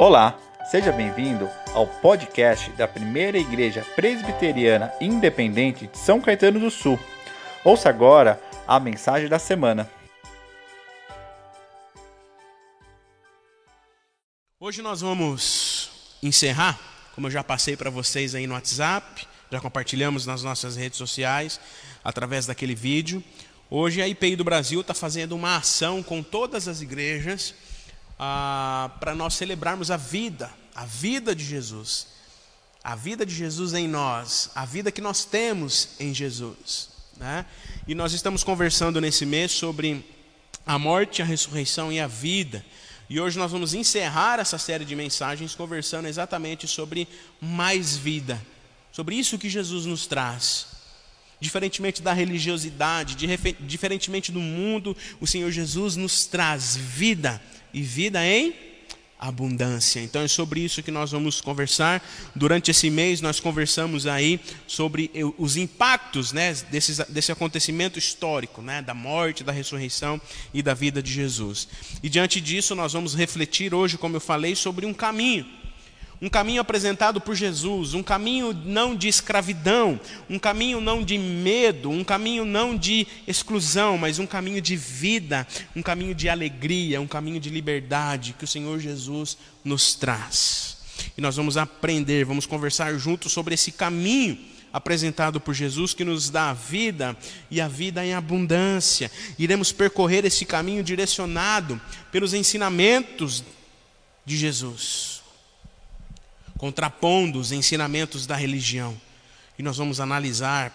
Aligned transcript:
Olá, 0.00 0.38
seja 0.70 0.92
bem-vindo 0.92 1.50
ao 1.74 1.84
podcast 1.84 2.70
da 2.74 2.86
Primeira 2.86 3.36
Igreja 3.36 3.84
Presbiteriana 3.96 4.92
Independente 5.00 5.88
de 5.88 5.98
São 5.98 6.20
Caetano 6.20 6.60
do 6.60 6.70
Sul. 6.70 6.96
Ouça 7.64 7.88
agora 7.88 8.40
a 8.64 8.78
mensagem 8.78 9.28
da 9.28 9.40
semana. 9.40 9.90
Hoje 14.60 14.82
nós 14.82 15.00
vamos 15.00 15.90
encerrar, 16.22 16.78
como 17.12 17.26
eu 17.26 17.32
já 17.32 17.42
passei 17.42 17.76
para 17.76 17.90
vocês 17.90 18.36
aí 18.36 18.46
no 18.46 18.54
WhatsApp, 18.54 19.26
já 19.50 19.60
compartilhamos 19.60 20.24
nas 20.24 20.44
nossas 20.44 20.76
redes 20.76 20.96
sociais, 20.96 21.58
através 22.04 22.46
daquele 22.46 22.76
vídeo. 22.76 23.20
Hoje 23.68 24.00
a 24.00 24.06
IPI 24.06 24.36
do 24.36 24.44
Brasil 24.44 24.80
está 24.80 24.94
fazendo 24.94 25.34
uma 25.34 25.56
ação 25.56 26.04
com 26.04 26.22
todas 26.22 26.68
as 26.68 26.82
igrejas 26.82 27.52
para 28.18 29.14
nós 29.14 29.34
celebrarmos 29.34 29.90
a 29.92 29.96
vida, 29.96 30.50
a 30.74 30.84
vida 30.84 31.34
de 31.34 31.44
Jesus, 31.44 32.08
a 32.82 32.96
vida 32.96 33.24
de 33.24 33.34
Jesus 33.34 33.72
em 33.74 33.86
nós, 33.86 34.50
a 34.54 34.64
vida 34.64 34.90
que 34.90 35.00
nós 35.00 35.24
temos 35.24 35.90
em 36.00 36.12
Jesus. 36.12 36.90
Né? 37.16 37.46
E 37.86 37.94
nós 37.94 38.12
estamos 38.12 38.42
conversando 38.42 39.00
nesse 39.00 39.24
mês 39.24 39.52
sobre 39.52 40.04
a 40.66 40.78
morte, 40.78 41.22
a 41.22 41.24
ressurreição 41.24 41.92
e 41.92 42.00
a 42.00 42.08
vida. 42.08 42.64
E 43.08 43.20
hoje 43.20 43.38
nós 43.38 43.52
vamos 43.52 43.72
encerrar 43.72 44.40
essa 44.40 44.58
série 44.58 44.84
de 44.84 44.96
mensagens 44.96 45.54
conversando 45.54 46.08
exatamente 46.08 46.66
sobre 46.66 47.08
mais 47.40 47.96
vida, 47.96 48.40
sobre 48.92 49.14
isso 49.14 49.38
que 49.38 49.48
Jesus 49.48 49.86
nos 49.86 50.06
traz. 50.06 50.66
Diferentemente 51.40 52.02
da 52.02 52.12
religiosidade, 52.12 53.14
diferentemente 53.60 54.32
do 54.32 54.40
mundo, 54.40 54.96
o 55.20 55.26
Senhor 55.26 55.52
Jesus 55.52 55.94
nos 55.94 56.26
traz 56.26 56.76
vida 56.76 57.40
e 57.72 57.82
vida 57.82 58.24
em 58.24 58.54
abundância. 59.18 60.00
Então 60.00 60.22
é 60.22 60.28
sobre 60.28 60.60
isso 60.60 60.82
que 60.82 60.90
nós 60.90 61.10
vamos 61.10 61.40
conversar. 61.40 62.02
Durante 62.34 62.70
esse 62.70 62.88
mês 62.88 63.20
nós 63.20 63.40
conversamos 63.40 64.06
aí 64.06 64.38
sobre 64.66 65.10
os 65.36 65.56
impactos 65.56 66.32
né, 66.32 66.54
desse, 66.70 67.04
desse 67.10 67.32
acontecimento 67.32 67.98
histórico, 67.98 68.62
né, 68.62 68.80
da 68.80 68.94
morte, 68.94 69.42
da 69.42 69.50
ressurreição 69.50 70.20
e 70.54 70.62
da 70.62 70.72
vida 70.72 71.02
de 71.02 71.12
Jesus. 71.12 71.68
E 72.02 72.08
diante 72.08 72.40
disso 72.40 72.74
nós 72.74 72.92
vamos 72.92 73.14
refletir 73.14 73.74
hoje, 73.74 73.98
como 73.98 74.16
eu 74.16 74.20
falei, 74.20 74.54
sobre 74.54 74.86
um 74.86 74.94
caminho 74.94 75.57
um 76.20 76.28
caminho 76.28 76.60
apresentado 76.60 77.20
por 77.20 77.34
Jesus, 77.34 77.94
um 77.94 78.02
caminho 78.02 78.52
não 78.52 78.96
de 78.96 79.06
escravidão, 79.06 80.00
um 80.28 80.38
caminho 80.38 80.80
não 80.80 81.02
de 81.02 81.16
medo, 81.16 81.90
um 81.90 82.02
caminho 82.02 82.44
não 82.44 82.76
de 82.76 83.06
exclusão, 83.26 83.96
mas 83.96 84.18
um 84.18 84.26
caminho 84.26 84.60
de 84.60 84.74
vida, 84.74 85.46
um 85.76 85.82
caminho 85.82 86.14
de 86.14 86.28
alegria, 86.28 87.00
um 87.00 87.06
caminho 87.06 87.38
de 87.38 87.50
liberdade 87.50 88.34
que 88.36 88.44
o 88.44 88.48
Senhor 88.48 88.80
Jesus 88.80 89.38
nos 89.64 89.94
traz. 89.94 90.78
E 91.16 91.20
nós 91.20 91.36
vamos 91.36 91.56
aprender, 91.56 92.24
vamos 92.24 92.46
conversar 92.46 92.98
juntos 92.98 93.30
sobre 93.30 93.54
esse 93.54 93.70
caminho 93.70 94.36
apresentado 94.72 95.40
por 95.40 95.54
Jesus 95.54 95.94
que 95.94 96.04
nos 96.04 96.28
dá 96.28 96.50
a 96.50 96.54
vida 96.54 97.16
e 97.48 97.60
a 97.60 97.68
vida 97.68 98.04
em 98.04 98.12
abundância. 98.12 99.10
Iremos 99.38 99.70
percorrer 99.70 100.24
esse 100.24 100.44
caminho 100.44 100.82
direcionado 100.82 101.80
pelos 102.10 102.34
ensinamentos 102.34 103.44
de 104.26 104.36
Jesus 104.36 105.17
contrapondo 106.58 107.38
os 107.38 107.52
ensinamentos 107.52 108.26
da 108.26 108.36
religião. 108.36 109.00
E 109.58 109.62
nós 109.62 109.78
vamos 109.78 110.00
analisar 110.00 110.72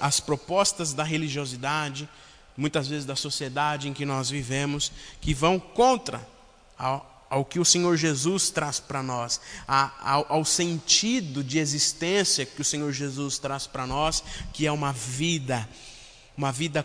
as 0.00 0.20
propostas 0.20 0.94
da 0.94 1.04
religiosidade, 1.04 2.08
muitas 2.56 2.88
vezes 2.88 3.04
da 3.04 3.14
sociedade 3.14 3.88
em 3.88 3.92
que 3.92 4.06
nós 4.06 4.30
vivemos, 4.30 4.90
que 5.20 5.34
vão 5.34 5.60
contra 5.60 6.26
ao, 6.76 7.26
ao 7.28 7.44
que 7.44 7.60
o 7.60 7.64
Senhor 7.64 7.96
Jesus 7.96 8.48
traz 8.50 8.80
para 8.80 9.02
nós, 9.02 9.40
ao, 9.66 10.26
ao 10.28 10.44
sentido 10.44 11.44
de 11.44 11.58
existência 11.58 12.46
que 12.46 12.62
o 12.62 12.64
Senhor 12.64 12.92
Jesus 12.92 13.38
traz 13.38 13.66
para 13.66 13.86
nós, 13.86 14.22
que 14.52 14.66
é 14.66 14.72
uma 14.72 14.92
vida, 14.92 15.68
uma 16.36 16.50
vida 16.50 16.84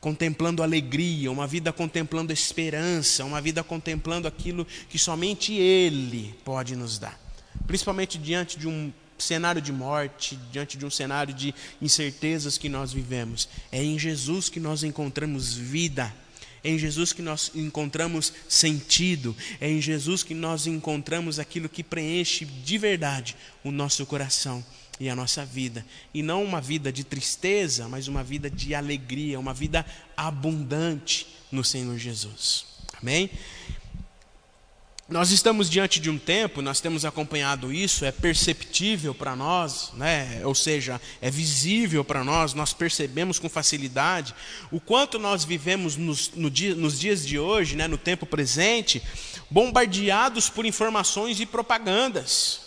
contemplando 0.00 0.62
alegria, 0.62 1.30
uma 1.30 1.46
vida 1.46 1.72
contemplando 1.72 2.32
esperança, 2.32 3.24
uma 3.24 3.40
vida 3.40 3.62
contemplando 3.64 4.28
aquilo 4.28 4.66
que 4.88 4.98
somente 4.98 5.52
Ele 5.54 6.34
pode 6.44 6.76
nos 6.76 6.98
dar. 6.98 7.18
Principalmente 7.66 8.18
diante 8.18 8.58
de 8.58 8.68
um 8.68 8.92
cenário 9.18 9.60
de 9.60 9.72
morte, 9.72 10.38
diante 10.52 10.76
de 10.76 10.84
um 10.84 10.90
cenário 10.90 11.32
de 11.34 11.54
incertezas 11.80 12.58
que 12.58 12.68
nós 12.68 12.92
vivemos. 12.92 13.48
É 13.72 13.82
em 13.82 13.98
Jesus 13.98 14.48
que 14.48 14.60
nós 14.60 14.82
encontramos 14.82 15.54
vida. 15.54 16.14
É 16.62 16.70
em 16.70 16.78
Jesus 16.78 17.12
que 17.12 17.22
nós 17.22 17.52
encontramos 17.54 18.32
sentido, 18.48 19.36
é 19.60 19.70
em 19.70 19.80
Jesus 19.80 20.24
que 20.24 20.34
nós 20.34 20.66
encontramos 20.66 21.38
aquilo 21.38 21.68
que 21.68 21.84
preenche 21.84 22.44
de 22.44 22.76
verdade 22.76 23.36
o 23.62 23.70
nosso 23.70 24.04
coração 24.04 24.64
e 24.98 25.08
a 25.08 25.16
nossa 25.16 25.44
vida. 25.44 25.84
E 26.12 26.22
não 26.22 26.42
uma 26.42 26.60
vida 26.60 26.92
de 26.92 27.04
tristeza, 27.04 27.88
mas 27.88 28.08
uma 28.08 28.24
vida 28.24 28.50
de 28.50 28.74
alegria, 28.74 29.38
uma 29.38 29.54
vida 29.54 29.84
abundante 30.16 31.26
no 31.50 31.64
Senhor 31.64 31.96
Jesus. 31.98 32.66
Amém? 33.00 33.30
Nós 35.08 35.30
estamos 35.30 35.70
diante 35.70 36.00
de 36.00 36.10
um 36.10 36.18
tempo, 36.18 36.60
nós 36.60 36.80
temos 36.80 37.04
acompanhado 37.04 37.72
isso, 37.72 38.04
é 38.04 38.10
perceptível 38.10 39.14
para 39.14 39.36
nós, 39.36 39.92
né? 39.94 40.40
ou 40.44 40.52
seja, 40.52 41.00
é 41.22 41.30
visível 41.30 42.04
para 42.04 42.24
nós, 42.24 42.54
nós 42.54 42.72
percebemos 42.72 43.38
com 43.38 43.48
facilidade 43.48 44.34
o 44.68 44.80
quanto 44.80 45.16
nós 45.16 45.44
vivemos 45.44 45.96
nos, 45.96 46.32
no 46.34 46.50
dia, 46.50 46.74
nos 46.74 46.98
dias 46.98 47.24
de 47.24 47.38
hoje, 47.38 47.76
né? 47.76 47.86
no 47.86 47.96
tempo 47.96 48.26
presente, 48.26 49.00
bombardeados 49.48 50.48
por 50.50 50.66
informações 50.66 51.38
e 51.38 51.46
propagandas. 51.46 52.65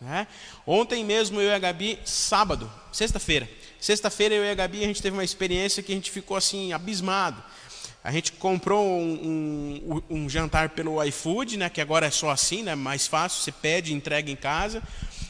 Né? 0.00 0.26
Ontem 0.66 1.04
mesmo 1.04 1.40
eu 1.40 1.50
e 1.50 1.54
a 1.54 1.58
Gabi, 1.58 1.98
sábado, 2.04 2.70
sexta-feira, 2.92 3.48
sexta-feira 3.80 4.34
eu 4.34 4.44
e 4.44 4.50
a 4.50 4.54
Gabi 4.54 4.84
a 4.84 4.86
gente 4.86 5.00
teve 5.00 5.16
uma 5.16 5.24
experiência 5.24 5.82
que 5.82 5.92
a 5.92 5.94
gente 5.94 6.10
ficou 6.10 6.36
assim 6.36 6.72
abismado. 6.72 7.42
A 8.04 8.12
gente 8.12 8.32
comprou 8.32 8.86
um, 8.86 10.02
um, 10.08 10.16
um, 10.16 10.28
jantar 10.28 10.68
pelo 10.68 11.02
iFood, 11.02 11.56
né, 11.56 11.68
que 11.68 11.80
agora 11.80 12.06
é 12.06 12.10
só 12.10 12.30
assim, 12.30 12.62
né, 12.62 12.76
mais 12.76 13.08
fácil, 13.08 13.42
você 13.42 13.50
pede, 13.50 13.92
entrega 13.92 14.30
em 14.30 14.36
casa. 14.36 14.80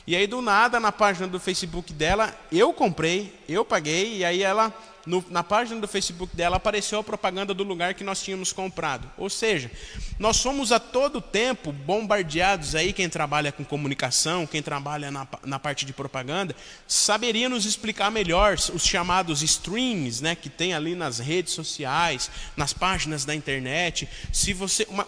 E 0.07 0.15
aí 0.15 0.27
do 0.27 0.41
nada 0.41 0.79
na 0.79 0.93
página 0.93 1.27
do 1.27 1.41
Facebook 1.41 1.93
dela, 1.93 2.33
eu 2.53 2.73
comprei, 2.73 3.33
eu 3.49 3.65
paguei 3.65 4.19
e 4.19 4.25
aí 4.25 4.43
ela 4.43 4.73
no, 5.07 5.25
na 5.31 5.43
página 5.43 5.81
do 5.81 5.87
Facebook 5.87 6.37
dela 6.37 6.57
apareceu 6.57 6.99
a 6.99 7.05
propaganda 7.05 7.55
do 7.55 7.63
lugar 7.63 7.95
que 7.95 8.03
nós 8.03 8.21
tínhamos 8.23 8.53
comprado. 8.53 9.09
Ou 9.17 9.31
seja, 9.31 9.71
nós 10.19 10.37
somos 10.37 10.73
a 10.73 10.81
todo 10.81 11.21
tempo 11.21 11.71
bombardeados 11.71 12.75
aí, 12.75 12.93
quem 12.93 13.09
trabalha 13.09 13.53
com 13.53 13.65
comunicação, 13.65 14.47
quem 14.47 14.61
trabalha 14.61 15.11
na, 15.11 15.27
na 15.45 15.59
parte 15.59 15.87
de 15.87 15.93
propaganda, 15.93 16.55
saberia 16.89 17.49
nos 17.49 17.65
explicar 17.65 18.11
melhor 18.11 18.55
os 18.55 18.85
chamados 18.85 19.43
streams, 19.43 20.21
né, 20.21 20.35
que 20.35 20.51
tem 20.51 20.75
ali 20.75 20.95
nas 20.95 21.21
redes 21.21 21.53
sociais, 21.53 22.31
nas 22.57 22.73
páginas 22.73 23.25
da 23.25 23.35
internet. 23.35 24.09
Se 24.33 24.53
você, 24.53 24.87
uma, 24.91 25.07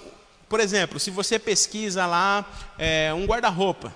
por 0.48 0.60
exemplo, 0.60 1.00
se 1.00 1.10
você 1.10 1.38
pesquisa 1.38 2.06
lá 2.06 2.46
é, 2.78 3.12
um 3.12 3.26
guarda-roupa, 3.26 3.92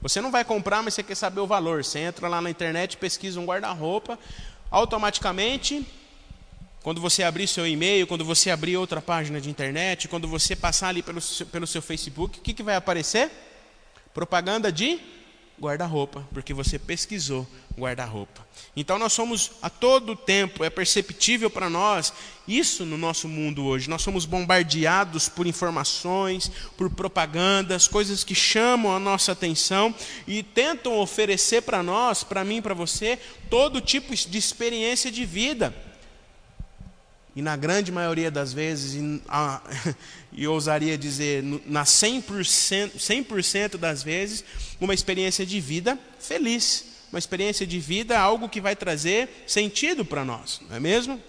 você 0.00 0.20
não 0.20 0.30
vai 0.30 0.44
comprar, 0.44 0.82
mas 0.82 0.94
você 0.94 1.02
quer 1.02 1.14
saber 1.14 1.40
o 1.40 1.46
valor. 1.46 1.84
Você 1.84 1.98
entra 2.00 2.28
lá 2.28 2.40
na 2.40 2.50
internet, 2.50 2.96
pesquisa 2.96 3.40
um 3.40 3.44
guarda-roupa, 3.44 4.18
automaticamente, 4.70 5.86
quando 6.82 7.00
você 7.00 7.22
abrir 7.22 7.48
seu 7.48 7.66
e-mail, 7.66 8.06
quando 8.06 8.24
você 8.24 8.50
abrir 8.50 8.76
outra 8.76 9.00
página 9.02 9.40
de 9.40 9.50
internet, 9.50 10.06
quando 10.06 10.28
você 10.28 10.54
passar 10.54 10.88
ali 10.88 11.02
pelo, 11.02 11.20
pelo 11.50 11.66
seu 11.66 11.82
Facebook, 11.82 12.38
o 12.38 12.42
que, 12.42 12.54
que 12.54 12.62
vai 12.62 12.76
aparecer? 12.76 13.30
Propaganda 14.14 14.70
de 14.70 15.00
guarda-roupa, 15.60 16.26
porque 16.32 16.52
você 16.52 16.78
pesquisou 16.78 17.46
guarda-roupa. 17.78 18.46
Então 18.74 18.98
nós 18.98 19.12
somos 19.12 19.52
a 19.62 19.70
todo 19.70 20.16
tempo, 20.16 20.64
é 20.64 20.70
perceptível 20.70 21.50
para 21.50 21.68
nós 21.68 22.12
isso 22.46 22.84
no 22.84 22.96
nosso 22.96 23.28
mundo 23.28 23.64
hoje. 23.64 23.88
Nós 23.88 24.02
somos 24.02 24.24
bombardeados 24.24 25.28
por 25.28 25.46
informações, 25.46 26.50
por 26.76 26.90
propagandas, 26.90 27.88
coisas 27.88 28.22
que 28.22 28.34
chamam 28.34 28.94
a 28.94 28.98
nossa 28.98 29.32
atenção 29.32 29.94
e 30.26 30.42
tentam 30.42 30.98
oferecer 30.98 31.62
para 31.62 31.82
nós, 31.82 32.22
para 32.22 32.44
mim, 32.44 32.62
para 32.62 32.74
você, 32.74 33.18
todo 33.50 33.80
tipo 33.80 34.14
de 34.14 34.38
experiência 34.38 35.10
de 35.10 35.24
vida. 35.24 35.74
E 37.36 37.42
na 37.42 37.54
grande 37.54 37.92
maioria 37.92 38.30
das 38.30 38.54
vezes, 38.54 38.94
e, 38.94 39.22
ah, 39.28 39.60
e 40.32 40.48
ousaria 40.48 40.96
dizer, 40.96 41.44
na 41.66 41.84
100%, 41.84 42.98
100 42.98 43.78
das 43.78 44.02
vezes, 44.02 44.42
uma 44.80 44.94
experiência 44.94 45.44
de 45.44 45.60
vida 45.60 45.98
feliz. 46.18 46.96
Uma 47.12 47.18
experiência 47.18 47.66
de 47.66 47.78
vida, 47.78 48.18
algo 48.18 48.48
que 48.48 48.60
vai 48.60 48.74
trazer 48.74 49.44
sentido 49.46 50.04
para 50.04 50.24
nós, 50.24 50.60
não 50.68 50.76
é 50.76 50.80
mesmo? 50.80 51.22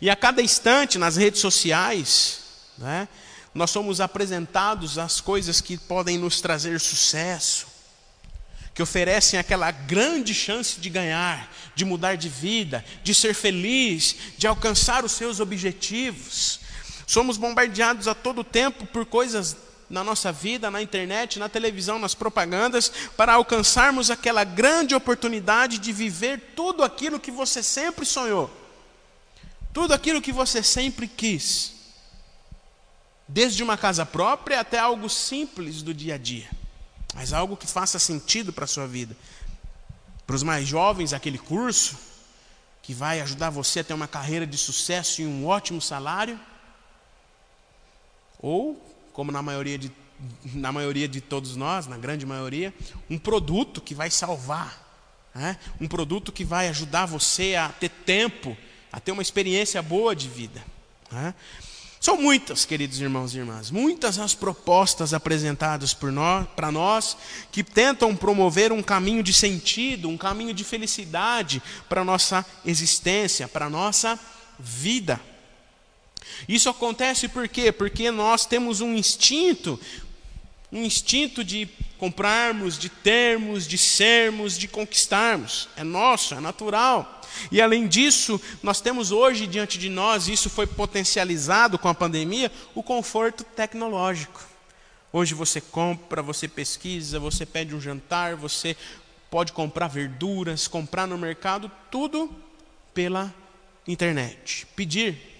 E 0.00 0.08
a 0.08 0.14
cada 0.14 0.40
instante, 0.40 0.96
nas 0.98 1.16
redes 1.16 1.40
sociais, 1.40 2.40
né, 2.78 3.08
nós 3.54 3.70
somos 3.70 4.00
apresentados 4.00 4.96
às 4.96 5.20
coisas 5.20 5.60
que 5.60 5.76
podem 5.76 6.18
nos 6.18 6.40
trazer 6.40 6.78
sucesso, 6.78 7.66
que 8.76 8.82
oferecem 8.82 9.40
aquela 9.40 9.70
grande 9.70 10.34
chance 10.34 10.78
de 10.78 10.90
ganhar, 10.90 11.50
de 11.74 11.82
mudar 11.82 12.14
de 12.14 12.28
vida, 12.28 12.84
de 13.02 13.14
ser 13.14 13.32
feliz, 13.32 14.14
de 14.36 14.46
alcançar 14.46 15.02
os 15.02 15.12
seus 15.12 15.40
objetivos. 15.40 16.60
Somos 17.06 17.38
bombardeados 17.38 18.06
a 18.06 18.14
todo 18.14 18.44
tempo 18.44 18.84
por 18.84 19.06
coisas 19.06 19.56
na 19.88 20.04
nossa 20.04 20.30
vida, 20.30 20.70
na 20.70 20.82
internet, 20.82 21.38
na 21.38 21.48
televisão, 21.48 21.98
nas 21.98 22.14
propagandas, 22.14 22.92
para 23.16 23.32
alcançarmos 23.32 24.10
aquela 24.10 24.44
grande 24.44 24.94
oportunidade 24.94 25.78
de 25.78 25.90
viver 25.90 26.52
tudo 26.54 26.84
aquilo 26.84 27.18
que 27.18 27.30
você 27.30 27.62
sempre 27.62 28.04
sonhou, 28.04 28.50
tudo 29.72 29.94
aquilo 29.94 30.20
que 30.20 30.32
você 30.32 30.62
sempre 30.62 31.08
quis, 31.08 31.72
desde 33.26 33.62
uma 33.62 33.78
casa 33.78 34.04
própria 34.04 34.60
até 34.60 34.78
algo 34.78 35.08
simples 35.08 35.80
do 35.80 35.94
dia 35.94 36.16
a 36.16 36.18
dia, 36.18 36.50
mas 37.16 37.32
algo 37.32 37.56
que 37.56 37.66
faça 37.66 37.98
sentido 37.98 38.52
para 38.52 38.64
a 38.64 38.68
sua 38.68 38.86
vida. 38.86 39.16
Para 40.26 40.36
os 40.36 40.42
mais 40.42 40.68
jovens, 40.68 41.14
aquele 41.14 41.38
curso 41.38 41.96
que 42.82 42.92
vai 42.92 43.20
ajudar 43.22 43.48
você 43.48 43.80
a 43.80 43.84
ter 43.84 43.94
uma 43.94 44.06
carreira 44.06 44.46
de 44.46 44.58
sucesso 44.58 45.22
e 45.22 45.26
um 45.26 45.46
ótimo 45.46 45.80
salário, 45.80 46.38
ou 48.38 48.76
como 49.14 49.32
na 49.32 49.40
maioria 49.40 49.78
de, 49.78 49.90
na 50.52 50.70
maioria 50.70 51.08
de 51.08 51.22
todos 51.22 51.56
nós, 51.56 51.86
na 51.86 51.96
grande 51.96 52.26
maioria, 52.26 52.72
um 53.08 53.18
produto 53.18 53.80
que 53.80 53.94
vai 53.94 54.10
salvar, 54.10 54.86
né? 55.34 55.58
um 55.80 55.88
produto 55.88 56.30
que 56.30 56.44
vai 56.44 56.68
ajudar 56.68 57.06
você 57.06 57.56
a 57.56 57.70
ter 57.70 57.88
tempo, 57.88 58.54
a 58.92 59.00
ter 59.00 59.10
uma 59.12 59.22
experiência 59.22 59.80
boa 59.80 60.14
de 60.14 60.28
vida. 60.28 60.62
Né? 61.10 61.34
São 62.06 62.16
muitas, 62.16 62.64
queridos 62.64 63.00
irmãos 63.00 63.34
e 63.34 63.38
irmãs, 63.38 63.68
muitas 63.68 64.16
as 64.20 64.32
propostas 64.32 65.12
apresentadas 65.12 65.92
por 65.92 66.12
nós, 66.12 66.46
para 66.54 66.70
nós 66.70 67.16
que 67.50 67.64
tentam 67.64 68.14
promover 68.14 68.70
um 68.70 68.80
caminho 68.80 69.24
de 69.24 69.32
sentido, 69.32 70.08
um 70.08 70.16
caminho 70.16 70.54
de 70.54 70.62
felicidade 70.62 71.60
para 71.88 72.04
nossa 72.04 72.46
existência, 72.64 73.48
para 73.48 73.68
nossa 73.68 74.16
vida. 74.56 75.20
Isso 76.48 76.68
acontece 76.68 77.26
por 77.26 77.48
quê? 77.48 77.72
Porque 77.72 78.08
nós 78.12 78.46
temos 78.46 78.80
um 78.80 78.94
instinto, 78.94 79.76
um 80.70 80.84
instinto 80.84 81.42
de 81.42 81.68
comprarmos, 81.98 82.78
de 82.78 82.88
termos, 82.88 83.66
de 83.66 83.78
sermos, 83.78 84.58
de 84.58 84.68
conquistarmos. 84.68 85.68
É 85.76 85.84
nosso, 85.84 86.34
é 86.34 86.40
natural. 86.40 87.20
E 87.50 87.60
além 87.60 87.86
disso, 87.86 88.40
nós 88.62 88.80
temos 88.80 89.10
hoje 89.10 89.46
diante 89.46 89.78
de 89.78 89.88
nós, 89.88 90.28
isso 90.28 90.48
foi 90.48 90.66
potencializado 90.66 91.78
com 91.78 91.88
a 91.88 91.94
pandemia, 91.94 92.50
o 92.74 92.82
conforto 92.82 93.44
tecnológico. 93.44 94.44
Hoje 95.12 95.34
você 95.34 95.60
compra, 95.60 96.22
você 96.22 96.48
pesquisa, 96.48 97.18
você 97.18 97.46
pede 97.46 97.74
um 97.74 97.80
jantar, 97.80 98.36
você 98.36 98.76
pode 99.30 99.52
comprar 99.52 99.88
verduras, 99.88 100.68
comprar 100.68 101.06
no 101.06 101.16
mercado, 101.16 101.70
tudo 101.90 102.30
pela 102.92 103.34
internet. 103.86 104.66
Pedir 104.74 105.36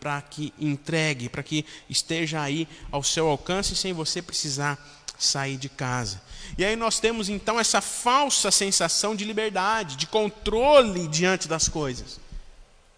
para 0.00 0.22
que 0.22 0.52
entregue, 0.58 1.28
para 1.28 1.42
que 1.42 1.64
esteja 1.90 2.40
aí 2.40 2.66
ao 2.90 3.02
seu 3.02 3.28
alcance 3.28 3.76
sem 3.76 3.92
você 3.92 4.22
precisar 4.22 4.78
sair 5.18 5.56
de 5.56 5.68
casa. 5.68 6.20
E 6.56 6.64
aí 6.64 6.76
nós 6.76 7.00
temos 7.00 7.28
então 7.28 7.58
essa 7.58 7.80
falsa 7.80 8.50
sensação 8.50 9.14
de 9.14 9.24
liberdade, 9.24 9.96
de 9.96 10.06
controle 10.06 11.08
diante 11.08 11.48
das 11.48 11.68
coisas. 11.68 12.20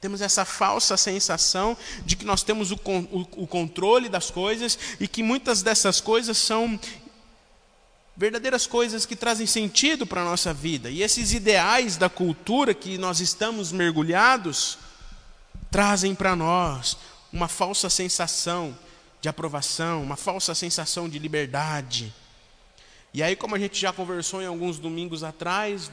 Temos 0.01 0.21
essa 0.21 0.45
falsa 0.45 0.97
sensação 0.97 1.77
de 2.07 2.17
que 2.17 2.25
nós 2.25 2.43
temos 2.43 2.71
o, 2.71 2.75
o, 2.75 3.43
o 3.43 3.47
controle 3.47 4.09
das 4.09 4.31
coisas 4.31 4.79
e 4.99 5.07
que 5.07 5.23
muitas 5.23 5.63
dessas 5.63 6.01
coisas 6.01 6.39
são 6.39 6.79
verdadeiras 8.17 8.67
coisas 8.67 9.07
que 9.07 9.17
trazem 9.17 9.47
sentido 9.47 10.07
para 10.07 10.23
a 10.23 10.25
nossa 10.25 10.53
vida. 10.53 10.91
E 10.91 11.03
esses 11.03 11.33
ideais 11.33 11.97
da 11.97 12.09
cultura 12.09 12.75
que 12.75 12.99
nós 12.99 13.21
estamos 13.21 13.73
mergulhados, 13.73 14.79
trazem 15.71 16.15
para 16.15 16.35
nós 16.35 16.97
uma 17.33 17.49
falsa 17.49 17.89
sensação 17.89 18.77
de 19.21 19.29
aprovação, 19.29 20.03
uma 20.03 20.17
falsa 20.17 20.55
sensação 20.55 21.09
de 21.09 21.19
liberdade. 21.19 22.13
E 23.13 23.23
aí, 23.23 23.37
como 23.37 23.55
a 23.55 23.59
gente 23.59 23.79
já 23.79 23.93
conversou 23.93 24.41
em 24.41 24.47
alguns 24.47 24.79
domingos 24.79 25.23
atrás, 25.23 25.91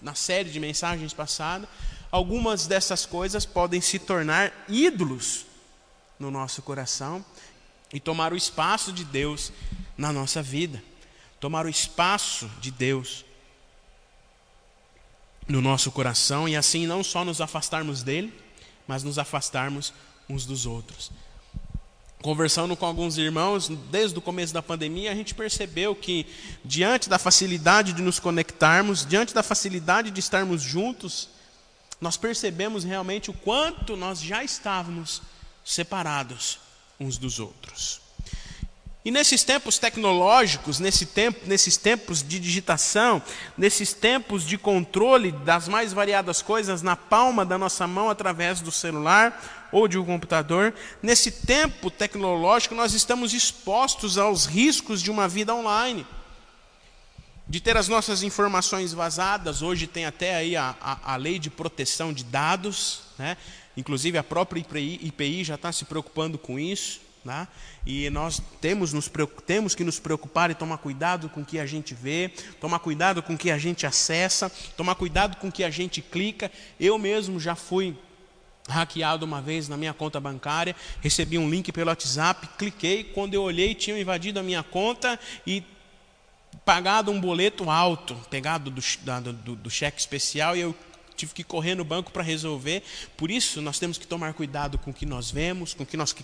na 0.00 0.14
série 0.14 0.50
de 0.50 0.58
mensagens 0.58 1.12
passadas, 1.12 1.68
algumas 2.10 2.66
dessas 2.66 3.04
coisas 3.04 3.44
podem 3.44 3.80
se 3.80 3.98
tornar 3.98 4.52
ídolos 4.68 5.46
no 6.18 6.30
nosso 6.30 6.62
coração 6.62 7.24
e 7.92 8.00
tomar 8.00 8.32
o 8.32 8.36
espaço 8.36 8.92
de 8.92 9.04
Deus 9.04 9.52
na 9.96 10.12
nossa 10.12 10.42
vida. 10.42 10.82
Tomar 11.40 11.66
o 11.66 11.68
espaço 11.68 12.48
de 12.60 12.70
Deus 12.70 13.24
no 15.48 15.60
nosso 15.60 15.90
coração 15.90 16.48
e 16.48 16.56
assim 16.56 16.86
não 16.86 17.02
só 17.02 17.24
nos 17.24 17.40
afastarmos 17.40 18.02
dele, 18.02 18.32
mas 18.86 19.02
nos 19.02 19.18
afastarmos 19.18 19.92
uns 20.28 20.46
dos 20.46 20.66
outros. 20.66 21.10
Conversando 22.22 22.76
com 22.76 22.86
alguns 22.86 23.18
irmãos, 23.18 23.68
desde 23.90 24.16
o 24.16 24.22
começo 24.22 24.54
da 24.54 24.62
pandemia, 24.62 25.10
a 25.10 25.14
gente 25.14 25.34
percebeu 25.34 25.92
que, 25.92 26.24
diante 26.64 27.08
da 27.08 27.18
facilidade 27.18 27.92
de 27.92 28.00
nos 28.00 28.20
conectarmos, 28.20 29.04
diante 29.04 29.34
da 29.34 29.42
facilidade 29.42 30.08
de 30.08 30.20
estarmos 30.20 30.62
juntos, 30.62 31.28
nós 32.00 32.16
percebemos 32.16 32.84
realmente 32.84 33.28
o 33.28 33.34
quanto 33.34 33.96
nós 33.96 34.20
já 34.22 34.44
estávamos 34.44 35.20
separados 35.64 36.60
uns 37.00 37.18
dos 37.18 37.40
outros. 37.40 38.00
E 39.04 39.10
nesses 39.10 39.42
tempos 39.42 39.80
tecnológicos, 39.80 40.78
nesse 40.78 41.06
tempo, 41.06 41.40
nesses 41.48 41.76
tempos 41.76 42.22
de 42.22 42.38
digitação, 42.38 43.20
nesses 43.58 43.92
tempos 43.92 44.46
de 44.46 44.56
controle 44.56 45.32
das 45.32 45.66
mais 45.66 45.92
variadas 45.92 46.40
coisas 46.40 46.82
na 46.82 46.94
palma 46.94 47.44
da 47.44 47.58
nossa 47.58 47.84
mão 47.84 48.08
através 48.08 48.60
do 48.60 48.70
celular 48.70 49.61
ou 49.72 49.88
de 49.88 49.98
um 49.98 50.04
computador, 50.04 50.74
nesse 51.02 51.32
tempo 51.32 51.90
tecnológico 51.90 52.74
nós 52.74 52.92
estamos 52.92 53.32
expostos 53.32 54.18
aos 54.18 54.44
riscos 54.44 55.02
de 55.02 55.10
uma 55.10 55.26
vida 55.26 55.54
online. 55.54 56.06
De 57.48 57.60
ter 57.60 57.76
as 57.76 57.88
nossas 57.88 58.22
informações 58.22 58.92
vazadas, 58.92 59.62
hoje 59.62 59.86
tem 59.86 60.04
até 60.04 60.36
aí 60.36 60.54
a, 60.54 60.76
a, 60.80 61.14
a 61.14 61.16
lei 61.16 61.38
de 61.38 61.50
proteção 61.50 62.12
de 62.12 62.22
dados, 62.22 63.02
né? 63.18 63.36
inclusive 63.76 64.16
a 64.16 64.22
própria 64.22 64.60
IPI, 64.60 65.00
IPI 65.02 65.44
já 65.44 65.54
está 65.56 65.72
se 65.72 65.84
preocupando 65.84 66.38
com 66.38 66.58
isso. 66.58 67.00
Né? 67.24 67.46
E 67.86 68.10
nós 68.10 68.42
temos, 68.60 68.92
nos, 68.92 69.08
temos 69.46 69.74
que 69.74 69.84
nos 69.84 70.00
preocupar 70.00 70.50
e 70.50 70.54
tomar 70.54 70.78
cuidado 70.78 71.28
com 71.28 71.42
o 71.42 71.44
que 71.44 71.58
a 71.58 71.66
gente 71.66 71.94
vê, 71.94 72.32
tomar 72.60 72.80
cuidado 72.80 73.22
com 73.22 73.34
o 73.34 73.38
que 73.38 73.50
a 73.50 73.58
gente 73.58 73.86
acessa, 73.86 74.50
tomar 74.76 74.96
cuidado 74.96 75.36
com 75.36 75.48
o 75.48 75.52
que 75.52 75.62
a 75.62 75.70
gente 75.70 76.02
clica. 76.02 76.50
Eu 76.80 76.98
mesmo 76.98 77.38
já 77.38 77.54
fui 77.54 77.96
hackeado 78.72 79.24
uma 79.24 79.40
vez 79.40 79.68
na 79.68 79.76
minha 79.76 79.94
conta 79.94 80.18
bancária, 80.18 80.74
recebi 81.00 81.38
um 81.38 81.48
link 81.48 81.70
pelo 81.72 81.90
WhatsApp, 81.90 82.48
cliquei, 82.58 83.04
quando 83.04 83.34
eu 83.34 83.42
olhei 83.42 83.74
tinham 83.74 83.98
invadido 83.98 84.40
a 84.40 84.42
minha 84.42 84.62
conta 84.62 85.18
e 85.46 85.62
pagado 86.64 87.10
um 87.10 87.20
boleto 87.20 87.70
alto, 87.70 88.14
pegado 88.30 88.70
do, 88.70 88.82
do, 89.32 89.56
do 89.56 89.70
cheque 89.70 90.00
especial, 90.00 90.56
e 90.56 90.60
eu 90.60 90.74
tive 91.14 91.34
que 91.34 91.44
correr 91.44 91.74
no 91.74 91.84
banco 91.84 92.10
para 92.10 92.22
resolver. 92.22 92.82
Por 93.16 93.30
isso, 93.30 93.60
nós 93.60 93.78
temos 93.78 93.98
que 93.98 94.06
tomar 94.06 94.34
cuidado 94.34 94.78
com 94.78 94.90
o 94.90 94.94
que 94.94 95.06
nós 95.06 95.30
vemos, 95.30 95.74
com 95.74 95.82
o 95.82 95.86
que 95.86 95.96
nós 95.96 96.14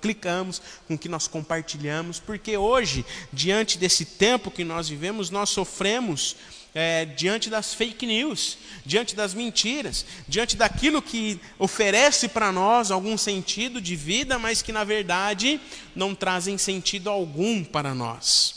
clicamos, 0.00 0.60
com 0.86 0.94
o 0.94 0.98
que 0.98 1.08
nós 1.08 1.28
compartilhamos, 1.28 2.18
porque 2.18 2.56
hoje, 2.56 3.04
diante 3.32 3.78
desse 3.78 4.04
tempo 4.04 4.50
que 4.50 4.64
nós 4.64 4.88
vivemos, 4.88 5.30
nós 5.30 5.50
sofremos 5.50 6.36
é, 6.74 7.04
diante 7.04 7.50
das 7.50 7.74
fake 7.74 8.06
news, 8.06 8.58
diante 8.84 9.16
das 9.16 9.34
mentiras, 9.34 10.04
diante 10.26 10.56
daquilo 10.56 11.02
que 11.02 11.40
oferece 11.58 12.28
para 12.28 12.52
nós 12.52 12.90
algum 12.90 13.16
sentido 13.16 13.80
de 13.80 13.96
vida, 13.96 14.38
mas 14.38 14.62
que 14.62 14.72
na 14.72 14.84
verdade 14.84 15.60
não 15.94 16.14
trazem 16.14 16.56
sentido 16.58 17.10
algum 17.10 17.64
para 17.64 17.94
nós. 17.94 18.54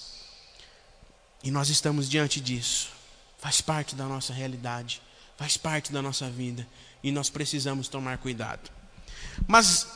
E 1.43 1.49
nós 1.49 1.69
estamos 1.69 2.09
diante 2.09 2.39
disso, 2.39 2.89
faz 3.39 3.61
parte 3.61 3.95
da 3.95 4.05
nossa 4.05 4.31
realidade 4.31 5.01
faz 5.41 5.57
parte 5.57 5.91
da 5.91 6.03
nossa 6.03 6.29
vida 6.29 6.67
e 7.01 7.11
nós 7.11 7.27
precisamos 7.27 7.87
tomar 7.87 8.19
cuidado. 8.19 8.69
Mas 9.47 9.87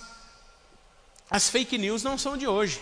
as 1.30 1.48
fake 1.52 1.78
news 1.78 2.02
não 2.02 2.18
são 2.18 2.36
de 2.36 2.48
hoje. 2.48 2.82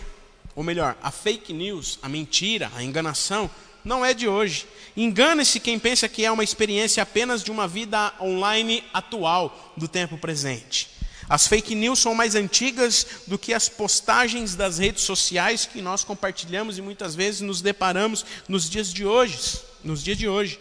Ou 0.56 0.64
melhor, 0.64 0.96
a 1.02 1.10
fake 1.10 1.52
news, 1.52 1.98
a 2.00 2.08
mentira, 2.08 2.72
a 2.74 2.82
enganação, 2.82 3.50
não 3.84 4.04
é 4.04 4.14
de 4.14 4.26
hoje. 4.28 4.66
Engane-se 4.96 5.60
quem 5.60 5.78
pensa 5.78 6.08
que 6.08 6.24
é 6.24 6.30
uma 6.30 6.44
experiência 6.44 7.02
apenas 7.02 7.42
de 7.42 7.50
uma 7.50 7.68
vida 7.68 8.12
online 8.20 8.82
atual, 8.92 9.74
do 9.76 9.86
tempo 9.86 10.16
presente. 10.16 10.88
As 11.28 11.46
fake 11.46 11.74
news 11.74 11.98
são 11.98 12.14
mais 12.14 12.34
antigas 12.34 13.06
do 13.26 13.38
que 13.38 13.54
as 13.54 13.68
postagens 13.68 14.54
das 14.54 14.78
redes 14.78 15.02
sociais 15.02 15.66
que 15.66 15.80
nós 15.80 16.04
compartilhamos 16.04 16.78
e 16.78 16.82
muitas 16.82 17.14
vezes 17.14 17.40
nos 17.40 17.60
deparamos 17.60 18.24
nos 18.48 18.68
dias 18.68 18.92
de 18.92 19.06
hoje, 19.06 19.60
nos 19.82 20.02
dias 20.02 20.18
de 20.18 20.28
hoje 20.28 20.58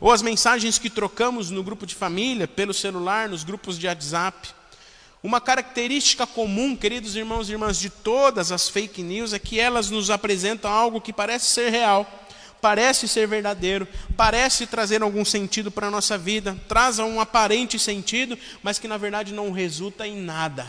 ou 0.00 0.10
as 0.10 0.22
mensagens 0.22 0.78
que 0.78 0.88
trocamos 0.88 1.50
no 1.50 1.62
grupo 1.62 1.84
de 1.84 1.94
família, 1.94 2.48
pelo 2.48 2.72
celular, 2.72 3.28
nos 3.28 3.44
grupos 3.44 3.78
de 3.78 3.86
WhatsApp. 3.86 4.48
Uma 5.22 5.40
característica 5.40 6.26
comum, 6.26 6.74
queridos 6.74 7.14
irmãos 7.14 7.48
e 7.48 7.52
irmãs, 7.52 7.78
de 7.78 7.90
todas 7.90 8.50
as 8.50 8.70
fake 8.70 9.02
news 9.02 9.34
é 9.34 9.38
que 9.38 9.60
elas 9.60 9.90
nos 9.90 10.08
apresentam 10.08 10.72
algo 10.72 11.00
que 11.00 11.12
parece 11.12 11.46
ser 11.46 11.70
real, 11.70 12.08
parece 12.60 13.08
ser 13.08 13.26
verdadeiro, 13.26 13.86
parece 14.16 14.66
trazer 14.66 15.02
algum 15.02 15.24
sentido 15.24 15.70
para 15.70 15.88
a 15.88 15.90
nossa 15.90 16.16
vida, 16.18 16.56
traz 16.68 16.98
um 16.98 17.20
aparente 17.20 17.78
sentido, 17.78 18.38
mas 18.62 18.78
que 18.78 18.88
na 18.88 18.96
verdade 18.96 19.32
não 19.32 19.52
resulta 19.52 20.06
em 20.06 20.16
nada 20.16 20.66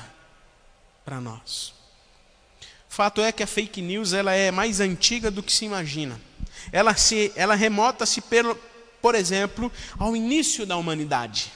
para 1.03 1.19
nós. 1.19 1.74
Fato 2.88 3.21
é 3.21 3.31
que 3.31 3.43
a 3.43 3.48
fake 3.48 3.81
news 3.81 4.13
ela 4.13 4.33
é 4.33 4.51
mais 4.51 4.79
antiga 4.79 5.31
do 5.31 5.41
que 5.41 5.51
se 5.51 5.65
imagina. 5.65 6.19
Ela, 6.71 6.95
se, 6.95 7.31
ela 7.36 7.55
remota-se, 7.55 8.21
por 9.01 9.15
exemplo, 9.15 9.71
ao 9.98 10.15
início 10.15 10.65
da 10.65 10.75
humanidade. 10.75 11.51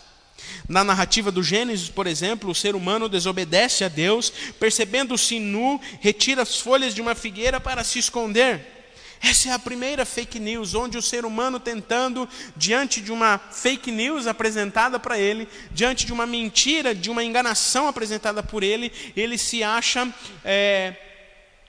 Na 0.68 0.84
narrativa 0.84 1.32
do 1.32 1.44
Gênesis, 1.44 1.90
por 1.90 2.08
exemplo, 2.08 2.50
o 2.50 2.56
ser 2.56 2.76
humano 2.76 3.10
desobedece 3.10 3.84
a 3.84 3.88
Deus, 3.88 4.32
percebendo-se 4.60 5.40
nu, 5.40 5.80
retira 6.00 6.42
as 6.42 6.60
folhas 6.60 6.94
de 6.94 7.02
uma 7.02 7.16
figueira 7.16 7.60
para 7.60 7.84
se 7.84 8.00
esconder. 8.00 8.76
Essa 9.22 9.50
é 9.50 9.52
a 9.52 9.60
primeira 9.60 10.06
fake 10.06 10.40
news, 10.40 10.76
onde 10.76 10.98
o 10.98 11.02
ser 11.02 11.26
humano 11.26 11.60
tentando, 11.60 12.28
diante 12.56 13.02
de 13.02 13.12
uma 13.12 13.38
fake 13.38 13.92
news 13.92 14.28
apresentada 14.28 15.00
para 15.00 15.18
ele, 15.18 15.48
diante 15.72 16.06
de 16.06 16.14
uma 16.14 16.26
mentira, 16.26 16.94
de 16.94 17.10
uma 17.10 17.24
enganação 17.24 17.88
apresentada 17.88 18.44
por 18.44 18.64
ele, 18.64 18.92
ele 19.16 19.38
se 19.38 19.64
acha 19.64 20.14
é, 20.44 20.96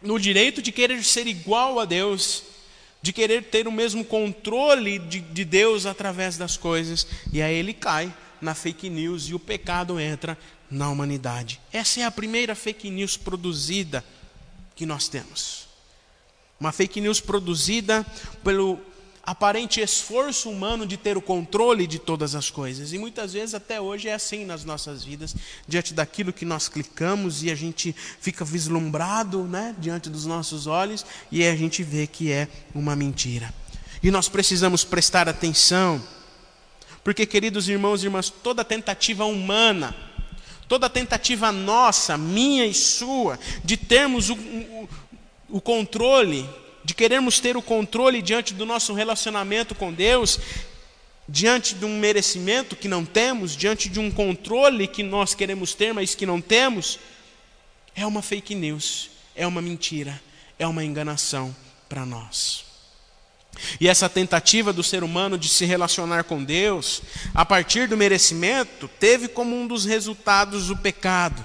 no 0.03 0.19
direito 0.19 0.61
de 0.61 0.73
querer 0.73 1.03
ser 1.03 1.27
igual 1.27 1.81
a 1.81 1.85
Deus, 1.85 2.45
de 3.01 3.13
querer 3.13 3.45
ter 3.45 3.69
o 3.69 3.73
mesmo 3.73 4.05
controle 4.05 4.99
de, 4.99 5.21
de 5.21 5.45
Deus 5.45 5.87
através 5.87 6.37
das 6.37 6.57
coisas, 6.57 7.07
e 7.33 7.41
aí 7.41 7.55
ele 7.55 7.73
cai 7.73 8.13
na 8.41 8.55
fake 8.55 8.91
news 8.91 9.29
e 9.29 9.35
o 9.35 9.39
pecado 9.39 9.99
entra 9.99 10.37
na 10.71 10.91
humanidade. 10.91 11.61
Essa 11.73 12.01
é 12.01 12.05
a 12.05 12.11
primeira 12.11 12.55
fake 12.55 12.91
news 12.91 13.17
produzida 13.17 14.05
que 14.75 14.85
nós 14.85 15.09
temos. 15.09 15.66
Uma 16.59 16.73
fake 16.73 17.01
news 17.01 17.21
produzida 17.21 18.05
pelo 18.43 18.79
aparente 19.23 19.81
esforço 19.81 20.49
humano 20.49 20.87
de 20.87 20.97
ter 20.97 21.17
o 21.17 21.21
controle 21.21 21.87
de 21.87 21.99
todas 21.99 22.35
as 22.35 22.49
coisas. 22.49 22.93
E 22.93 22.99
muitas 22.99 23.33
vezes, 23.33 23.55
até 23.55 23.81
hoje, 23.81 24.09
é 24.09 24.15
assim 24.15 24.45
nas 24.45 24.65
nossas 24.65 25.03
vidas, 25.03 25.35
diante 25.67 25.93
daquilo 25.93 26.33
que 26.33 26.45
nós 26.45 26.69
clicamos 26.69 27.43
e 27.43 27.51
a 27.51 27.55
gente 27.55 27.95
fica 28.21 28.45
vislumbrado 28.45 29.43
né, 29.45 29.75
diante 29.79 30.09
dos 30.09 30.25
nossos 30.25 30.69
olhos 30.69 31.05
e 31.31 31.45
a 31.45 31.57
gente 31.57 31.83
vê 31.83 32.07
que 32.07 32.31
é 32.31 32.47
uma 32.73 32.95
mentira. 32.95 33.53
E 34.03 34.11
nós 34.11 34.29
precisamos 34.29 34.85
prestar 34.85 35.29
atenção 35.29 36.01
porque, 37.07 37.25
queridos 37.25 37.69
irmãos 37.69 38.03
e 38.03 38.07
irmãs, 38.07 38.29
toda 38.31 38.65
tentativa 38.65 39.25
humana, 39.25 39.95
toda 40.67 40.91
tentativa 40.91 41.53
nossa, 41.53 42.19
minha 42.19 42.67
e 42.67 42.75
sua, 42.75 43.39
de 43.63 43.77
termos 43.77 44.29
o, 44.29 44.35
o, 44.35 44.89
o 45.49 45.61
controle, 45.61 46.49
de 46.85 46.95
querermos 46.95 47.41
ter 47.41 47.57
o 47.57 47.63
controle 47.63 48.23
diante 48.23 48.55
do 48.55 48.67
nosso 48.67 48.93
relacionamento 48.93 49.75
com 49.75 49.93
Deus, 49.93 50.39
diante 51.29 51.75
de 51.75 51.85
um 51.85 51.99
merecimento 51.99 52.77
que 52.77 52.89
não 52.89 53.05
temos, 53.05 53.57
diante 53.57 53.89
de 53.89 53.99
um 53.99 54.11
controle 54.11 54.87
que 54.87 55.03
nós 55.03 55.35
queremos 55.35 55.75
ter, 55.75 55.93
mas 55.93 56.15
que 56.15 56.27
não 56.27 56.41
temos, 56.41 56.99
é 57.95 58.07
uma 58.07 58.23
fake 58.23 58.55
news, 58.55 59.11
é 59.35 59.47
uma 59.47 59.61
mentira, 59.61 60.21
é 60.59 60.67
uma 60.67 60.85
enganação 60.85 61.55
para 61.89 62.07
nós. 62.07 62.65
E 63.81 63.89
essa 63.89 64.09
tentativa 64.09 64.73
do 64.73 64.83
ser 64.83 65.03
humano 65.03 65.39
de 65.39 65.49
se 65.49 65.65
relacionar 65.65 66.25
com 66.25 66.45
Deus, 66.45 67.03
a 67.35 67.45
partir 67.45 67.89
do 67.89 67.97
merecimento, 67.97 68.89
teve 69.01 69.29
como 69.29 69.57
um 69.57 69.67
dos 69.67 69.85
resultados 69.85 70.71
o 70.71 70.77
pecado. 70.77 71.45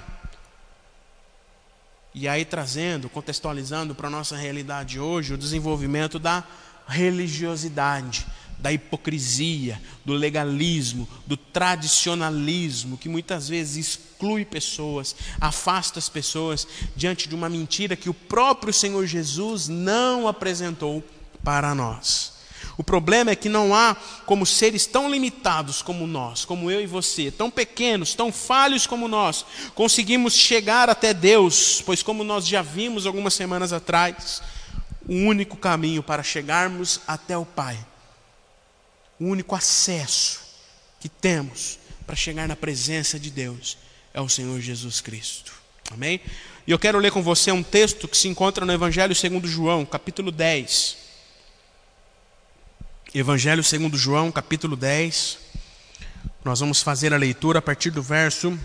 E 2.14 2.28
aí 2.28 2.44
trazendo, 2.44 3.08
contextualizando 3.08 3.94
para 3.94 4.08
a 4.08 4.10
nossa 4.10 4.36
realidade 4.36 5.00
hoje, 5.00 5.32
o 5.32 5.38
desenvolvimento 5.38 6.18
da 6.18 6.44
religiosidade, 6.86 8.26
da 8.58 8.72
hipocrisia, 8.72 9.80
do 10.04 10.12
legalismo, 10.12 11.08
do 11.26 11.36
tradicionalismo, 11.36 12.96
que 12.96 13.08
muitas 13.08 13.48
vezes 13.48 13.86
exclui 13.86 14.44
pessoas, 14.44 15.16
afasta 15.40 15.98
as 15.98 16.08
pessoas 16.08 16.66
diante 16.94 17.28
de 17.28 17.34
uma 17.34 17.48
mentira 17.48 17.96
que 17.96 18.10
o 18.10 18.14
próprio 18.14 18.72
Senhor 18.72 19.04
Jesus 19.06 19.68
não 19.68 20.28
apresentou 20.28 21.02
para 21.42 21.74
nós. 21.74 22.31
O 22.76 22.82
problema 22.82 23.30
é 23.30 23.36
que 23.36 23.48
não 23.48 23.74
há 23.74 23.94
como 24.24 24.46
seres 24.46 24.86
tão 24.86 25.10
limitados 25.10 25.82
como 25.82 26.06
nós, 26.06 26.44
como 26.44 26.70
eu 26.70 26.80
e 26.80 26.86
você, 26.86 27.30
tão 27.30 27.50
pequenos, 27.50 28.14
tão 28.14 28.32
falhos 28.32 28.86
como 28.86 29.08
nós, 29.08 29.44
conseguimos 29.74 30.34
chegar 30.34 30.88
até 30.88 31.12
Deus, 31.12 31.82
pois, 31.84 32.02
como 32.02 32.24
nós 32.24 32.46
já 32.46 32.62
vimos 32.62 33.06
algumas 33.06 33.34
semanas 33.34 33.72
atrás, 33.72 34.42
o 35.06 35.14
único 35.14 35.56
caminho 35.56 36.02
para 36.02 36.22
chegarmos 36.22 37.00
até 37.06 37.36
o 37.36 37.44
Pai, 37.44 37.78
o 39.20 39.26
único 39.26 39.54
acesso 39.54 40.40
que 40.98 41.08
temos 41.08 41.78
para 42.06 42.16
chegar 42.16 42.48
na 42.48 42.56
presença 42.56 43.18
de 43.18 43.30
Deus 43.30 43.76
é 44.14 44.20
o 44.20 44.28
Senhor 44.28 44.60
Jesus 44.60 45.00
Cristo. 45.00 45.52
Amém? 45.90 46.20
E 46.66 46.70
eu 46.70 46.78
quero 46.78 46.98
ler 46.98 47.10
com 47.10 47.22
você 47.22 47.50
um 47.50 47.62
texto 47.62 48.06
que 48.08 48.16
se 48.16 48.28
encontra 48.28 48.64
no 48.64 48.72
Evangelho 48.72 49.14
segundo 49.14 49.48
João, 49.48 49.84
capítulo 49.84 50.30
10. 50.30 51.01
Evangelho 53.14 53.62
segundo 53.62 53.98
João, 53.98 54.32
capítulo 54.32 54.74
10. 54.74 55.36
Nós 56.42 56.60
vamos 56.60 56.80
fazer 56.80 57.12
a 57.12 57.18
leitura 57.18 57.58
a 57.58 57.62
partir 57.62 57.90
do 57.90 58.02
verso 58.02 58.58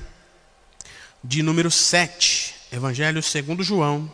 de 1.21 1.43
número 1.43 1.69
7. 1.69 2.55
Evangelho 2.71 3.21
segundo 3.21 3.61
João. 3.61 4.09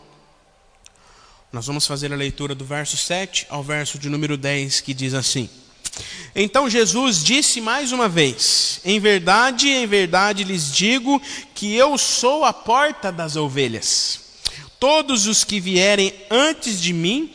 Nós 1.52 1.68
vamos 1.68 1.86
fazer 1.86 2.12
a 2.12 2.16
leitura 2.16 2.56
do 2.56 2.66
verso 2.66 2.98
7 2.98 3.46
ao 3.48 3.62
verso 3.62 4.00
de 4.00 4.10
número 4.10 4.36
10, 4.36 4.82
que 4.82 4.92
diz 4.92 5.14
assim: 5.14 5.48
Então 6.34 6.68
Jesus 6.68 7.24
disse 7.24 7.62
mais 7.62 7.92
uma 7.92 8.10
vez: 8.10 8.82
Em 8.84 9.00
verdade, 9.00 9.70
em 9.70 9.86
verdade 9.86 10.44
lhes 10.44 10.72
digo 10.72 11.22
que 11.54 11.76
eu 11.76 11.96
sou 11.96 12.44
a 12.44 12.52
porta 12.52 13.12
das 13.12 13.36
ovelhas. 13.36 14.20
Todos 14.80 15.28
os 15.28 15.44
que 15.44 15.60
vierem 15.60 16.12
antes 16.32 16.82
de 16.82 16.92
mim 16.92 17.32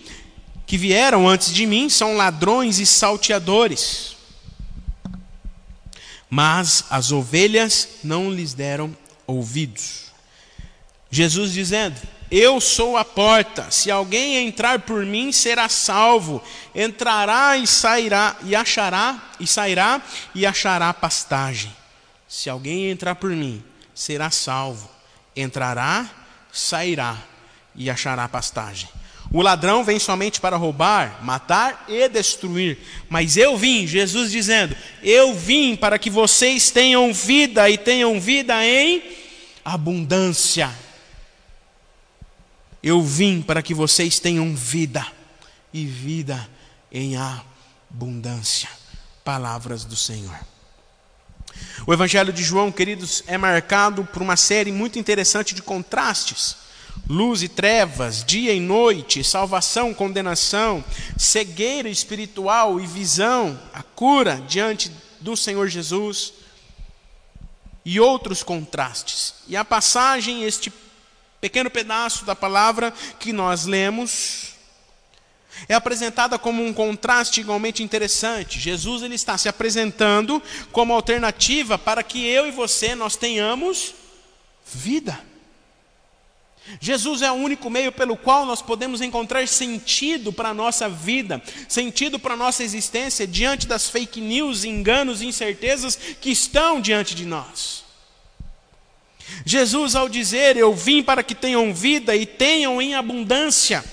que 0.68 0.76
vieram 0.76 1.26
antes 1.26 1.52
de 1.52 1.66
mim 1.66 1.88
são 1.88 2.14
ladrões 2.14 2.78
e 2.78 2.84
salteadores. 2.84 4.18
Mas 6.28 6.84
as 6.90 7.10
ovelhas 7.10 7.88
não 8.04 8.30
lhes 8.30 8.52
deram 8.52 8.94
ouvidos. 9.26 10.12
Jesus 11.10 11.54
dizendo: 11.54 11.98
Eu 12.30 12.60
sou 12.60 12.98
a 12.98 13.04
porta. 13.04 13.70
Se 13.70 13.90
alguém 13.90 14.46
entrar 14.46 14.80
por 14.80 15.06
mim, 15.06 15.32
será 15.32 15.70
salvo. 15.70 16.42
Entrará 16.74 17.56
e 17.56 17.66
sairá 17.66 18.36
e 18.44 18.54
achará 18.54 19.30
e 19.40 19.46
sairá 19.46 20.02
e 20.34 20.44
achará 20.44 20.92
pastagem. 20.92 21.74
Se 22.28 22.50
alguém 22.50 22.90
entrar 22.90 23.14
por 23.14 23.30
mim, 23.30 23.64
será 23.94 24.30
salvo. 24.30 24.90
Entrará, 25.34 26.10
sairá 26.52 27.16
e 27.74 27.88
achará 27.88 28.28
pastagem. 28.28 28.90
O 29.30 29.42
ladrão 29.42 29.84
vem 29.84 29.98
somente 29.98 30.40
para 30.40 30.56
roubar, 30.56 31.22
matar 31.22 31.84
e 31.86 32.08
destruir. 32.08 32.78
Mas 33.10 33.36
eu 33.36 33.58
vim, 33.58 33.86
Jesus 33.86 34.30
dizendo: 34.32 34.74
Eu 35.02 35.34
vim 35.34 35.76
para 35.76 35.98
que 35.98 36.08
vocês 36.08 36.70
tenham 36.70 37.12
vida 37.12 37.68
e 37.68 37.76
tenham 37.76 38.18
vida 38.18 38.64
em 38.64 39.02
abundância. 39.62 40.70
Eu 42.82 43.02
vim 43.02 43.42
para 43.42 43.62
que 43.62 43.74
vocês 43.74 44.18
tenham 44.18 44.54
vida 44.54 45.06
e 45.74 45.84
vida 45.84 46.48
em 46.90 47.16
abundância. 47.16 48.70
Palavras 49.22 49.84
do 49.84 49.96
Senhor. 49.96 50.38
O 51.86 51.92
Evangelho 51.92 52.32
de 52.32 52.42
João, 52.42 52.72
queridos, 52.72 53.22
é 53.26 53.36
marcado 53.36 54.04
por 54.06 54.22
uma 54.22 54.36
série 54.36 54.72
muito 54.72 54.98
interessante 54.98 55.54
de 55.54 55.60
contrastes 55.60 56.67
luz 57.06 57.42
e 57.42 57.48
trevas, 57.48 58.24
dia 58.24 58.52
e 58.52 58.60
noite, 58.60 59.22
salvação, 59.22 59.92
condenação, 59.92 60.84
cegueira 61.16 61.88
espiritual 61.88 62.80
e 62.80 62.86
visão, 62.86 63.58
a 63.72 63.82
cura 63.82 64.42
diante 64.46 64.90
do 65.20 65.36
Senhor 65.36 65.68
Jesus 65.68 66.32
e 67.84 67.98
outros 67.98 68.42
contrastes. 68.42 69.34
E 69.46 69.56
a 69.56 69.64
passagem, 69.64 70.44
este 70.44 70.72
pequeno 71.40 71.70
pedaço 71.70 72.24
da 72.24 72.34
palavra 72.34 72.92
que 73.18 73.32
nós 73.32 73.64
lemos, 73.64 74.54
é 75.68 75.74
apresentada 75.74 76.38
como 76.38 76.64
um 76.64 76.72
contraste 76.72 77.40
igualmente 77.40 77.82
interessante. 77.82 78.60
Jesus 78.60 79.02
ele 79.02 79.14
está 79.14 79.36
se 79.38 79.48
apresentando 79.48 80.42
como 80.70 80.92
alternativa 80.92 81.78
para 81.78 82.02
que 82.02 82.24
eu 82.26 82.46
e 82.46 82.50
você 82.50 82.94
nós 82.94 83.16
tenhamos 83.16 83.94
vida. 84.64 85.27
Jesus 86.80 87.22
é 87.22 87.30
o 87.30 87.34
único 87.34 87.70
meio 87.70 87.90
pelo 87.90 88.16
qual 88.16 88.44
nós 88.44 88.60
podemos 88.60 89.00
encontrar 89.00 89.46
sentido 89.48 90.32
para 90.32 90.50
a 90.50 90.54
nossa 90.54 90.88
vida, 90.88 91.42
sentido 91.68 92.18
para 92.18 92.34
a 92.34 92.36
nossa 92.36 92.62
existência 92.62 93.26
diante 93.26 93.66
das 93.66 93.88
fake 93.88 94.20
news, 94.20 94.64
enganos 94.64 95.22
e 95.22 95.26
incertezas 95.26 95.98
que 96.20 96.30
estão 96.30 96.80
diante 96.80 97.14
de 97.14 97.24
nós. 97.24 97.84
Jesus, 99.44 99.94
ao 99.94 100.08
dizer: 100.08 100.56
Eu 100.56 100.74
vim 100.74 101.02
para 101.02 101.22
que 101.22 101.34
tenham 101.34 101.72
vida 101.72 102.14
e 102.14 102.24
tenham 102.26 102.80
em 102.80 102.94
abundância, 102.94 103.84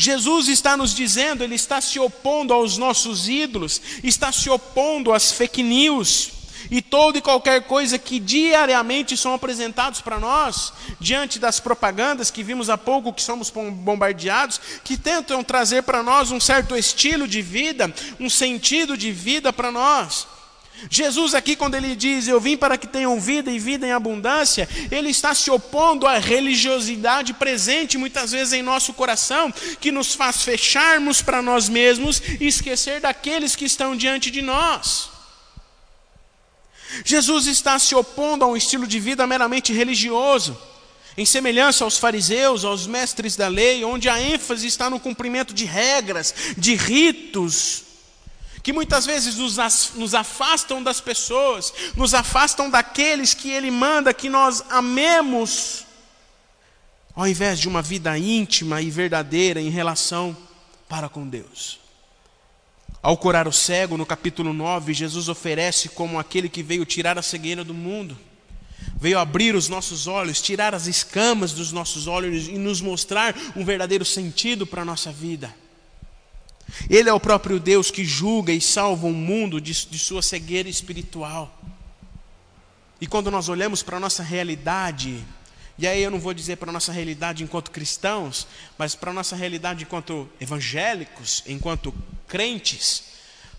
Jesus 0.00 0.46
está 0.46 0.76
nos 0.76 0.94
dizendo, 0.94 1.42
Ele 1.42 1.56
está 1.56 1.80
se 1.80 1.98
opondo 1.98 2.54
aos 2.54 2.78
nossos 2.78 3.28
ídolos, 3.28 3.82
está 4.04 4.30
se 4.30 4.48
opondo 4.48 5.12
às 5.12 5.32
fake 5.32 5.60
news, 5.60 6.30
e 6.70 6.82
toda 6.82 7.18
e 7.18 7.22
qualquer 7.22 7.62
coisa 7.62 7.98
que 7.98 8.18
diariamente 8.18 9.16
são 9.16 9.34
apresentados 9.34 10.00
para 10.00 10.18
nós, 10.18 10.72
diante 11.00 11.38
das 11.38 11.60
propagandas 11.60 12.30
que 12.30 12.42
vimos 12.42 12.70
há 12.70 12.78
pouco, 12.78 13.12
que 13.12 13.22
somos 13.22 13.50
bombardeados, 13.50 14.60
que 14.84 14.96
tentam 14.96 15.42
trazer 15.42 15.82
para 15.82 16.02
nós 16.02 16.30
um 16.30 16.40
certo 16.40 16.76
estilo 16.76 17.26
de 17.26 17.42
vida, 17.42 17.92
um 18.18 18.28
sentido 18.28 18.96
de 18.96 19.12
vida 19.12 19.52
para 19.52 19.70
nós. 19.70 20.26
Jesus, 20.90 21.34
aqui, 21.34 21.56
quando 21.56 21.74
ele 21.74 21.96
diz 21.96 22.28
eu 22.28 22.40
vim 22.40 22.56
para 22.56 22.78
que 22.78 22.86
tenham 22.86 23.18
vida 23.18 23.50
e 23.50 23.58
vida 23.58 23.86
em 23.86 23.92
abundância, 23.92 24.68
ele 24.90 25.10
está 25.10 25.34
se 25.34 25.50
opondo 25.50 26.06
à 26.06 26.18
religiosidade 26.18 27.34
presente 27.34 27.98
muitas 27.98 28.30
vezes 28.30 28.52
em 28.52 28.62
nosso 28.62 28.92
coração, 28.92 29.52
que 29.80 29.90
nos 29.90 30.14
faz 30.14 30.44
fecharmos 30.44 31.20
para 31.20 31.42
nós 31.42 31.68
mesmos 31.68 32.22
e 32.40 32.46
esquecer 32.46 33.00
daqueles 33.00 33.56
que 33.56 33.64
estão 33.64 33.96
diante 33.96 34.30
de 34.30 34.40
nós. 34.40 35.17
Jesus 37.04 37.46
está 37.46 37.78
se 37.78 37.94
opondo 37.94 38.44
a 38.44 38.48
um 38.48 38.56
estilo 38.56 38.86
de 38.86 38.98
vida 38.98 39.26
meramente 39.26 39.72
religioso, 39.72 40.56
em 41.16 41.26
semelhança 41.26 41.84
aos 41.84 41.98
fariseus, 41.98 42.64
aos 42.64 42.86
mestres 42.86 43.36
da 43.36 43.48
lei, 43.48 43.84
onde 43.84 44.08
a 44.08 44.20
ênfase 44.20 44.66
está 44.66 44.88
no 44.88 45.00
cumprimento 45.00 45.52
de 45.52 45.64
regras, 45.64 46.34
de 46.56 46.74
ritos, 46.74 47.82
que 48.62 48.72
muitas 48.72 49.06
vezes 49.06 49.36
nos, 49.36 50.14
afastam 50.14 50.82
das 50.82 51.00
pessoas, 51.00 51.72
nos 51.96 52.14
afastam 52.14 52.70
daqueles 52.70 53.34
que 53.34 53.50
Ele 53.50 53.70
manda 53.70 54.14
que 54.14 54.28
nós 54.28 54.62
amemos, 54.70 55.86
ao 57.16 57.26
invés 57.26 57.58
de 57.58 57.66
uma 57.66 57.82
vida 57.82 58.16
íntima 58.16 58.80
e 58.80 58.90
verdadeira 58.90 59.60
em 59.60 59.70
relação 59.70 60.36
para 60.88 61.08
com 61.08 61.28
Deus. 61.28 61.87
Ao 63.08 63.16
curar 63.16 63.48
o 63.48 63.52
cego, 63.52 63.96
no 63.96 64.04
capítulo 64.04 64.52
9, 64.52 64.92
Jesus 64.92 65.30
oferece 65.30 65.88
como 65.88 66.18
aquele 66.18 66.46
que 66.46 66.62
veio 66.62 66.84
tirar 66.84 67.18
a 67.18 67.22
cegueira 67.22 67.64
do 67.64 67.72
mundo. 67.72 68.14
Veio 69.00 69.18
abrir 69.18 69.54
os 69.54 69.66
nossos 69.66 70.06
olhos, 70.06 70.42
tirar 70.42 70.74
as 70.74 70.86
escamas 70.86 71.54
dos 71.54 71.72
nossos 71.72 72.06
olhos 72.06 72.48
e 72.48 72.58
nos 72.58 72.82
mostrar 72.82 73.34
um 73.56 73.64
verdadeiro 73.64 74.04
sentido 74.04 74.66
para 74.66 74.82
a 74.82 74.84
nossa 74.84 75.10
vida. 75.10 75.56
Ele 76.90 77.08
é 77.08 77.12
o 77.14 77.18
próprio 77.18 77.58
Deus 77.58 77.90
que 77.90 78.04
julga 78.04 78.52
e 78.52 78.60
salva 78.60 79.06
o 79.06 79.12
mundo 79.14 79.58
de, 79.58 79.72
de 79.86 79.98
sua 79.98 80.20
cegueira 80.20 80.68
espiritual. 80.68 81.58
E 83.00 83.06
quando 83.06 83.30
nós 83.30 83.48
olhamos 83.48 83.82
para 83.82 83.96
a 83.96 84.00
nossa 84.00 84.22
realidade, 84.22 85.24
e 85.78 85.86
aí 85.86 86.02
eu 86.02 86.10
não 86.10 86.18
vou 86.18 86.34
dizer 86.34 86.56
para 86.56 86.70
a 86.70 86.72
nossa 86.72 86.90
realidade 86.90 87.44
enquanto 87.44 87.70
cristãos, 87.70 88.48
mas 88.76 88.96
para 88.96 89.12
a 89.12 89.14
nossa 89.14 89.36
realidade 89.36 89.84
enquanto 89.84 90.28
evangélicos, 90.40 91.44
enquanto 91.46 91.94
crentes, 92.26 93.04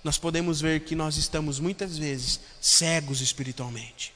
nós 0.03 0.17
podemos 0.17 0.59
ver 0.59 0.81
que 0.81 0.95
nós 0.95 1.15
estamos 1.15 1.59
muitas 1.59 1.97
vezes 1.97 2.41
cegos 2.59 3.21
espiritualmente. 3.21 4.13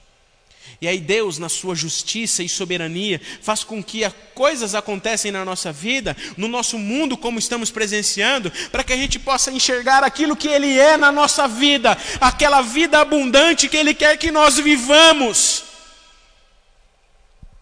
E 0.82 0.88
aí 0.88 1.00
Deus, 1.00 1.38
na 1.38 1.48
sua 1.48 1.76
justiça 1.76 2.44
e 2.44 2.50
soberania, 2.50 3.22
faz 3.42 3.64
com 3.64 3.82
que 3.82 4.02
coisas 4.34 4.76
acontecem 4.76 5.32
na 5.32 5.46
nossa 5.46 5.72
vida, 5.72 6.16
no 6.36 6.50
nosso 6.50 6.78
mundo 6.78 7.16
como 7.16 7.40
estamos 7.40 7.72
presenciando, 7.72 8.52
para 8.70 8.84
que 8.84 8.92
a 8.92 8.98
gente 8.98 9.18
possa 9.18 9.52
enxergar 9.52 10.04
aquilo 10.04 10.36
que 10.36 10.48
Ele 10.48 10.78
é 10.78 10.98
na 10.98 11.12
nossa 11.12 11.48
vida, 11.48 11.98
aquela 12.20 12.62
vida 12.62 13.00
abundante 13.00 13.70
que 13.70 13.78
Ele 13.78 13.94
quer 13.94 14.18
que 14.18 14.32
nós 14.32 14.58
vivamos 14.58 15.63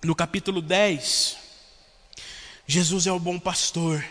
no 0.04 0.16
capítulo 0.16 0.62
10, 0.62 1.38
Jesus 2.66 3.06
é 3.06 3.12
o 3.12 3.20
bom 3.20 3.38
pastor. 3.38 4.04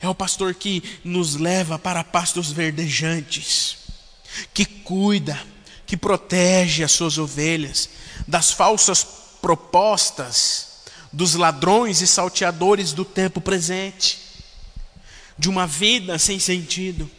É 0.00 0.08
o 0.08 0.14
pastor 0.14 0.54
que 0.54 0.82
nos 1.04 1.36
leva 1.36 1.78
para 1.78 2.02
pastos 2.02 2.50
verdejantes, 2.50 3.78
que 4.54 4.64
cuida, 4.64 5.40
que 5.86 5.96
protege 5.96 6.82
as 6.82 6.92
suas 6.92 7.18
ovelhas 7.18 7.88
das 8.26 8.50
falsas 8.50 9.04
propostas 9.40 10.82
dos 11.12 11.34
ladrões 11.34 12.00
e 12.00 12.06
salteadores 12.06 12.92
do 12.92 13.04
tempo 13.04 13.40
presente, 13.40 14.18
de 15.38 15.48
uma 15.48 15.66
vida 15.66 16.18
sem 16.18 16.38
sentido. 16.38 17.10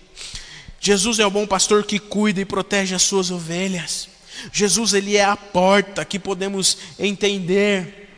Jesus 0.80 1.20
é 1.20 1.26
o 1.26 1.32
bom 1.32 1.46
pastor 1.46 1.84
que 1.84 2.00
cuida 2.00 2.42
e 2.42 2.46
protege 2.46 2.96
as 2.96 3.04
suas 3.04 3.30
ovelhas. 3.30 4.10
Jesus 4.52 4.94
ele 4.94 5.16
é 5.16 5.24
a 5.24 5.38
porta 5.38 6.04
que 6.04 6.20
podemos 6.20 6.78
entender, 7.00 8.10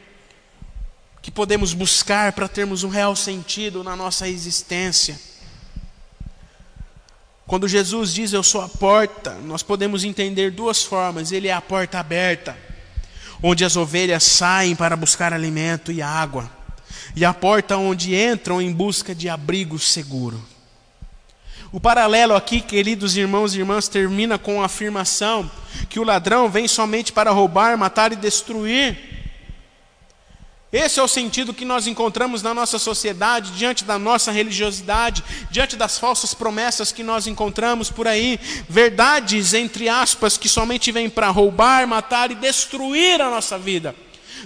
que 1.21 1.31
podemos 1.31 1.73
buscar 1.73 2.33
para 2.33 2.47
termos 2.47 2.83
um 2.83 2.89
real 2.89 3.15
sentido 3.15 3.83
na 3.83 3.95
nossa 3.95 4.27
existência. 4.27 5.19
Quando 7.47 7.67
Jesus 7.67 8.13
diz 8.13 8.33
eu 8.33 8.41
sou 8.41 8.61
a 8.61 8.69
porta, 8.69 9.35
nós 9.43 9.61
podemos 9.61 10.03
entender 10.03 10.49
duas 10.51 10.83
formas. 10.83 11.31
Ele 11.31 11.47
é 11.47 11.53
a 11.53 11.61
porta 11.61 11.99
aberta, 11.99 12.57
onde 13.41 13.63
as 13.63 13.75
ovelhas 13.75 14.23
saem 14.23 14.75
para 14.75 14.95
buscar 14.95 15.31
alimento 15.31 15.91
e 15.91 16.01
água, 16.01 16.49
e 17.15 17.23
a 17.23 17.33
porta 17.33 17.77
onde 17.77 18.15
entram 18.15 18.59
em 18.59 18.73
busca 18.73 19.13
de 19.13 19.29
abrigo 19.29 19.77
seguro. 19.77 20.54
O 21.75 21.79
paralelo 21.81 22.33
aqui, 22.33 22.61
queridos 22.61 23.17
irmãos 23.17 23.53
e 23.53 23.59
irmãs, 23.59 23.89
termina 23.89 24.37
com 24.37 24.61
a 24.61 24.65
afirmação 24.65 25.51
que 25.89 25.99
o 25.99 26.05
ladrão 26.05 26.49
vem 26.49 26.69
somente 26.69 27.11
para 27.11 27.31
roubar, 27.31 27.77
matar 27.77 28.13
e 28.13 28.15
destruir. 28.15 28.97
Esse 30.71 31.01
é 31.01 31.03
o 31.03 31.07
sentido 31.09 31.53
que 31.53 31.65
nós 31.65 31.85
encontramos 31.85 32.41
na 32.41 32.53
nossa 32.53 32.79
sociedade, 32.79 33.51
diante 33.51 33.83
da 33.83 33.99
nossa 33.99 34.31
religiosidade, 34.31 35.21
diante 35.51 35.75
das 35.75 35.99
falsas 35.99 36.33
promessas 36.33 36.93
que 36.93 37.03
nós 37.03 37.27
encontramos 37.27 37.91
por 37.91 38.07
aí, 38.07 38.39
verdades, 38.69 39.53
entre 39.53 39.89
aspas, 39.89 40.37
que 40.37 40.47
somente 40.47 40.93
vêm 40.93 41.09
para 41.09 41.27
roubar, 41.27 41.85
matar 41.85 42.31
e 42.31 42.35
destruir 42.35 43.21
a 43.21 43.29
nossa 43.29 43.57
vida 43.59 43.93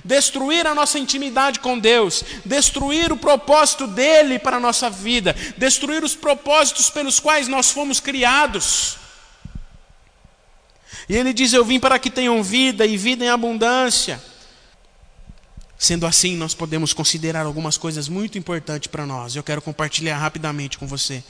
destruir 0.04 0.66
a 0.68 0.76
nossa 0.76 1.00
intimidade 1.00 1.60
com 1.60 1.78
Deus, 1.78 2.24
destruir 2.46 3.12
o 3.12 3.18
propósito 3.18 3.88
dele 3.88 4.40
para 4.40 4.58
a 4.58 4.60
nossa 4.60 4.90
vida, 4.90 5.36
destruir 5.58 6.04
os 6.04 6.16
propósitos 6.16 6.90
pelos 6.90 7.20
quais 7.20 7.48
nós 7.48 7.70
fomos 7.72 8.00
criados. 8.00 8.98
E 11.08 11.16
ele 11.16 11.34
diz: 11.34 11.54
Eu 11.54 11.66
vim 11.66 11.80
para 11.80 11.98
que 11.98 12.10
tenham 12.10 12.42
vida 12.44 12.86
e 12.86 12.96
vida 12.96 13.26
em 13.26 13.30
abundância. 13.30 14.22
Sendo 15.78 16.06
assim, 16.06 16.36
nós 16.36 16.54
podemos 16.54 16.92
considerar 16.92 17.46
algumas 17.46 17.78
coisas 17.78 18.10
muito 18.10 18.38
importantes 18.38 18.88
para 18.88 19.06
nós. 19.06 19.34
Eu 19.36 19.44
quero 19.44 19.62
compartilhar 19.62 20.18
rapidamente 20.18 20.78
com 20.78 20.86
você. 20.86 21.24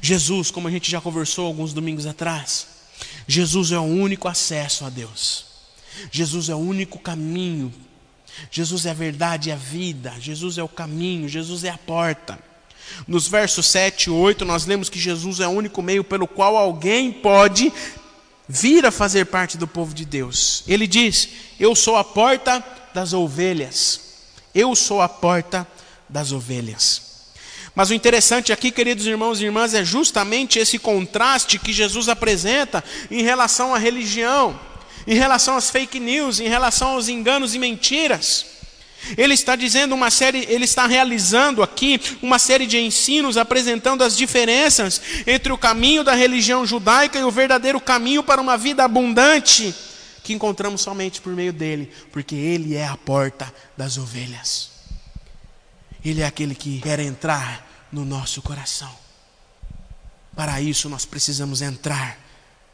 Jesus, 0.00 0.52
como 0.52 0.68
a 0.68 0.70
gente 0.70 0.88
já 0.88 1.00
conversou 1.00 1.46
alguns 1.46 1.72
domingos 1.72 2.06
atrás, 2.06 2.68
Jesus 3.26 3.72
é 3.72 3.78
o 3.78 3.82
único 3.82 4.28
acesso 4.28 4.84
a 4.84 4.88
Deus. 4.88 5.46
Jesus 6.12 6.48
é 6.48 6.54
o 6.54 6.58
único 6.58 7.00
caminho 7.00 7.74
Jesus 8.50 8.86
é 8.86 8.90
a 8.90 8.94
verdade 8.94 9.48
e 9.48 9.52
a 9.52 9.56
vida, 9.56 10.14
Jesus 10.20 10.58
é 10.58 10.62
o 10.62 10.68
caminho, 10.68 11.28
Jesus 11.28 11.64
é 11.64 11.70
a 11.70 11.78
porta. 11.78 12.38
Nos 13.06 13.28
versos 13.28 13.66
7 13.66 14.04
e 14.04 14.10
8, 14.10 14.44
nós 14.44 14.66
lemos 14.66 14.88
que 14.88 14.98
Jesus 14.98 15.40
é 15.40 15.46
o 15.46 15.50
único 15.50 15.82
meio 15.82 16.02
pelo 16.02 16.26
qual 16.26 16.56
alguém 16.56 17.12
pode 17.12 17.72
vir 18.48 18.86
a 18.86 18.90
fazer 18.90 19.26
parte 19.26 19.58
do 19.58 19.68
povo 19.68 19.94
de 19.94 20.04
Deus. 20.04 20.64
Ele 20.66 20.86
diz: 20.86 21.28
Eu 21.60 21.74
sou 21.74 21.96
a 21.96 22.04
porta 22.04 22.64
das 22.94 23.12
ovelhas. 23.12 24.00
Eu 24.54 24.74
sou 24.74 25.02
a 25.02 25.08
porta 25.08 25.66
das 26.08 26.32
ovelhas. 26.32 27.08
Mas 27.74 27.90
o 27.90 27.94
interessante 27.94 28.52
aqui, 28.52 28.72
queridos 28.72 29.06
irmãos 29.06 29.40
e 29.40 29.44
irmãs, 29.44 29.74
é 29.74 29.84
justamente 29.84 30.58
esse 30.58 30.78
contraste 30.78 31.58
que 31.58 31.72
Jesus 31.72 32.08
apresenta 32.08 32.82
em 33.10 33.22
relação 33.22 33.74
à 33.74 33.78
religião 33.78 34.58
em 35.08 35.14
relação 35.14 35.56
às 35.56 35.70
fake 35.70 35.98
news, 35.98 36.38
em 36.38 36.48
relação 36.48 36.90
aos 36.90 37.08
enganos 37.08 37.54
e 37.54 37.58
mentiras. 37.58 38.44
Ele 39.16 39.32
está 39.32 39.56
dizendo 39.56 39.94
uma 39.94 40.10
série, 40.10 40.44
ele 40.50 40.66
está 40.66 40.86
realizando 40.86 41.62
aqui 41.62 41.98
uma 42.20 42.38
série 42.38 42.66
de 42.66 42.78
ensinos 42.78 43.38
apresentando 43.38 44.04
as 44.04 44.14
diferenças 44.14 45.00
entre 45.26 45.50
o 45.50 45.56
caminho 45.56 46.04
da 46.04 46.14
religião 46.14 46.66
judaica 46.66 47.18
e 47.18 47.24
o 47.24 47.30
verdadeiro 47.30 47.80
caminho 47.80 48.22
para 48.22 48.38
uma 48.38 48.58
vida 48.58 48.84
abundante 48.84 49.74
que 50.22 50.34
encontramos 50.34 50.82
somente 50.82 51.22
por 51.22 51.32
meio 51.32 51.54
dele, 51.54 51.90
porque 52.12 52.34
ele 52.34 52.74
é 52.76 52.86
a 52.86 52.98
porta 52.98 53.50
das 53.78 53.96
ovelhas. 53.96 54.70
Ele 56.04 56.20
é 56.20 56.26
aquele 56.26 56.54
que 56.54 56.82
quer 56.82 57.00
entrar 57.00 57.66
no 57.90 58.04
nosso 58.04 58.42
coração. 58.42 58.94
Para 60.36 60.60
isso 60.60 60.86
nós 60.90 61.06
precisamos 61.06 61.62
entrar 61.62 62.27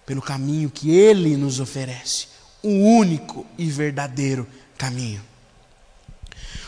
pelo 0.07 0.23
caminho 0.23 0.71
que 0.71 0.91
Ele 0.91 1.37
nos 1.37 1.61
oferece 1.61 2.29
o 2.63 2.69
único 2.69 3.47
e 3.59 3.67
verdadeiro 3.67 4.47
caminho. 4.79 5.23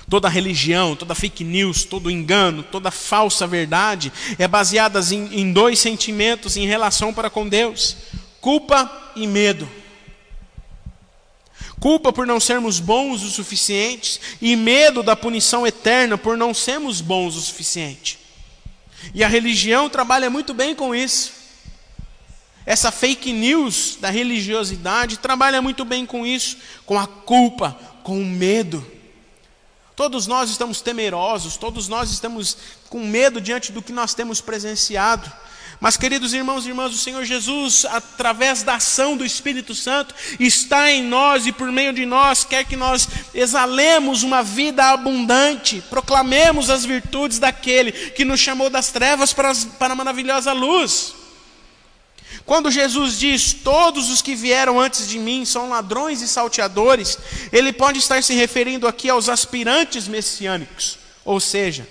Toda 0.09 0.29
religião, 0.29 0.95
toda 0.95 1.17
fake 1.17 1.43
news, 1.43 1.85
todo 1.85 2.11
engano, 2.11 2.63
toda 2.63 2.93
falsa 2.93 3.47
verdade 3.47 4.13
é 4.39 4.47
baseada 4.47 5.01
em, 5.13 5.41
em 5.41 5.53
dois 5.53 5.81
sentimentos 5.81 6.57
em 6.57 6.67
relação 6.67 7.13
para 7.13 7.29
com 7.29 7.49
Deus: 7.49 7.97
culpa 8.41 9.13
e 9.17 9.27
medo. 9.27 9.69
Culpa 11.81 12.13
por 12.13 12.27
não 12.27 12.39
sermos 12.39 12.79
bons 12.79 13.23
o 13.23 13.31
suficiente 13.31 14.21
e 14.41 14.55
medo 14.55 15.03
da 15.03 15.17
punição 15.17 15.67
eterna 15.67 16.17
por 16.17 16.37
não 16.37 16.55
sermos 16.55 17.01
bons 17.01 17.35
o 17.35 17.41
suficiente. 17.41 18.19
E 19.15 19.23
a 19.23 19.29
religião 19.29 19.91
trabalha 19.91 20.31
muito 20.31 20.55
bem 20.55 20.75
com 20.75 20.95
isso. 20.95 21.33
Essa 22.67 22.91
fake 22.91 23.33
news 23.33 23.97
da 24.01 24.11
religiosidade 24.11 25.19
trabalha 25.19 25.63
muito 25.63 25.85
bem 25.85 26.05
com 26.05 26.27
isso, 26.27 26.57
com 26.85 26.99
a 26.99 27.07
culpa, 27.07 27.79
com 28.03 28.21
o 28.21 28.25
medo. 28.25 28.85
Todos 29.95 30.27
nós 30.27 30.51
estamos 30.51 30.81
temerosos, 30.81 31.57
todos 31.57 31.87
nós 31.87 32.11
estamos 32.11 32.59
com 32.91 33.07
medo 33.07 33.41
diante 33.41 33.71
do 33.71 33.81
que 33.81 33.93
nós 33.93 34.15
temos 34.15 34.41
presenciado. 34.41 35.33
Mas, 35.79 35.97
queridos 35.97 36.35
irmãos 36.35 36.65
e 36.65 36.71
irmãs, 36.71 36.93
o 36.93 36.99
Senhor 36.99 37.25
Jesus, 37.25 37.85
através 37.85 38.63
da 38.63 38.77
ação 38.77 39.17
do 39.17 39.25
Espírito 39.25 39.75
Santo, 39.75 40.15
está 40.41 40.91
em 40.91 41.03
nós 41.03 41.47
e 41.47 41.53
por 41.53 41.71
meio 41.71 41.93
de 41.93 42.05
nós 42.05 42.45
quer 42.45 42.65
que 42.65 42.77
nós 42.77 43.09
exalemos 43.35 44.23
uma 44.23 44.43
vida 44.43 44.87
abundante, 44.87 45.83
proclamemos 45.89 46.69
as 46.71 46.85
virtudes 46.85 47.39
daquele 47.39 47.93
que 47.93 48.25
nos 48.25 48.41
chamou 48.41 48.71
das 48.71 48.91
trevas 48.91 49.33
para, 49.33 49.55
para 49.79 49.93
a 49.93 49.97
maravilhosa 49.97 50.53
luz. 50.53 51.26
Quando 52.47 52.71
Jesus 52.71 53.19
diz: 53.19 53.53
Todos 53.53 54.09
os 54.09 54.23
que 54.23 54.37
vieram 54.37 54.81
antes 54.81 55.09
de 55.09 55.19
mim 55.19 55.45
são 55.45 55.69
ladrões 55.69 56.23
e 56.23 56.29
salteadores, 56.29 57.19
ele 57.53 57.73
pode 57.73 57.99
estar 57.99 58.23
se 58.23 58.33
referindo 58.35 58.87
aqui 58.87 59.11
aos 59.11 59.29
aspirantes 59.29 60.07
messiânicos, 60.07 60.97
ou 61.25 61.41
seja, 61.41 61.89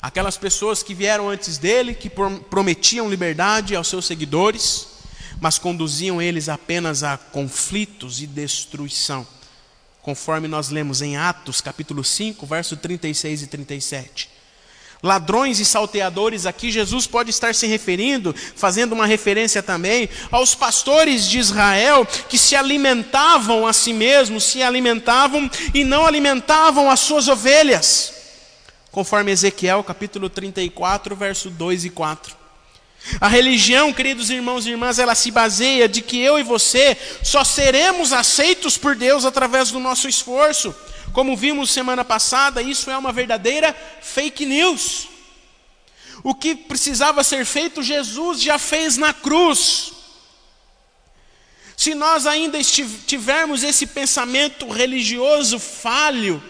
aquelas 0.00 0.36
pessoas 0.36 0.80
que 0.80 0.94
vieram 0.94 1.28
antes 1.28 1.58
dele, 1.58 1.92
que 1.92 2.08
prometiam 2.08 3.10
liberdade 3.10 3.74
aos 3.74 3.88
seus 3.88 4.06
seguidores, 4.06 4.86
mas 5.40 5.58
conduziam 5.58 6.22
eles 6.22 6.48
apenas 6.48 7.02
a 7.02 7.18
conflitos 7.18 8.22
e 8.22 8.28
destruição, 8.28 9.26
conforme 10.02 10.46
nós 10.46 10.68
lemos 10.68 11.02
em 11.02 11.16
Atos 11.16 11.60
capítulo 11.60 12.04
5, 12.04 12.46
verso 12.46 12.76
36 12.76 13.42
e 13.42 13.46
37 13.48 14.35
ladrões 15.06 15.60
e 15.60 15.64
salteadores, 15.64 16.44
aqui 16.44 16.70
Jesus 16.70 17.06
pode 17.06 17.30
estar 17.30 17.54
se 17.54 17.66
referindo, 17.66 18.34
fazendo 18.54 18.92
uma 18.92 19.06
referência 19.06 19.62
também, 19.62 20.08
aos 20.30 20.54
pastores 20.54 21.26
de 21.26 21.38
Israel 21.38 22.06
que 22.28 22.36
se 22.36 22.54
alimentavam 22.54 23.66
a 23.66 23.72
si 23.72 23.92
mesmos, 23.92 24.44
se 24.44 24.62
alimentavam 24.62 25.50
e 25.72 25.84
não 25.84 26.04
alimentavam 26.04 26.90
as 26.90 27.00
suas 27.00 27.28
ovelhas, 27.28 28.12
conforme 28.90 29.32
Ezequiel 29.32 29.82
capítulo 29.84 30.28
34, 30.28 31.14
verso 31.16 31.48
2 31.48 31.84
e 31.86 31.90
4. 31.90 32.36
A 33.20 33.28
religião, 33.28 33.92
queridos 33.92 34.30
irmãos 34.30 34.66
e 34.66 34.70
irmãs, 34.70 34.98
ela 34.98 35.14
se 35.14 35.30
baseia 35.30 35.88
de 35.88 36.02
que 36.02 36.20
eu 36.20 36.38
e 36.38 36.42
você 36.42 36.96
só 37.22 37.44
seremos 37.44 38.12
aceitos 38.12 38.76
por 38.76 38.96
Deus 38.96 39.24
através 39.24 39.70
do 39.70 39.78
nosso 39.78 40.08
esforço. 40.08 40.74
Como 41.16 41.34
vimos 41.34 41.70
semana 41.70 42.04
passada, 42.04 42.60
isso 42.60 42.90
é 42.90 42.98
uma 42.98 43.10
verdadeira 43.10 43.74
fake 44.02 44.44
news. 44.44 45.08
O 46.22 46.34
que 46.34 46.54
precisava 46.54 47.24
ser 47.24 47.46
feito, 47.46 47.82
Jesus 47.82 48.42
já 48.42 48.58
fez 48.58 48.98
na 48.98 49.14
cruz. 49.14 49.92
Se 51.74 51.94
nós 51.94 52.26
ainda 52.26 52.58
tivermos 52.62 53.62
esse 53.62 53.86
pensamento 53.86 54.68
religioso 54.68 55.58
falho, 55.58 56.42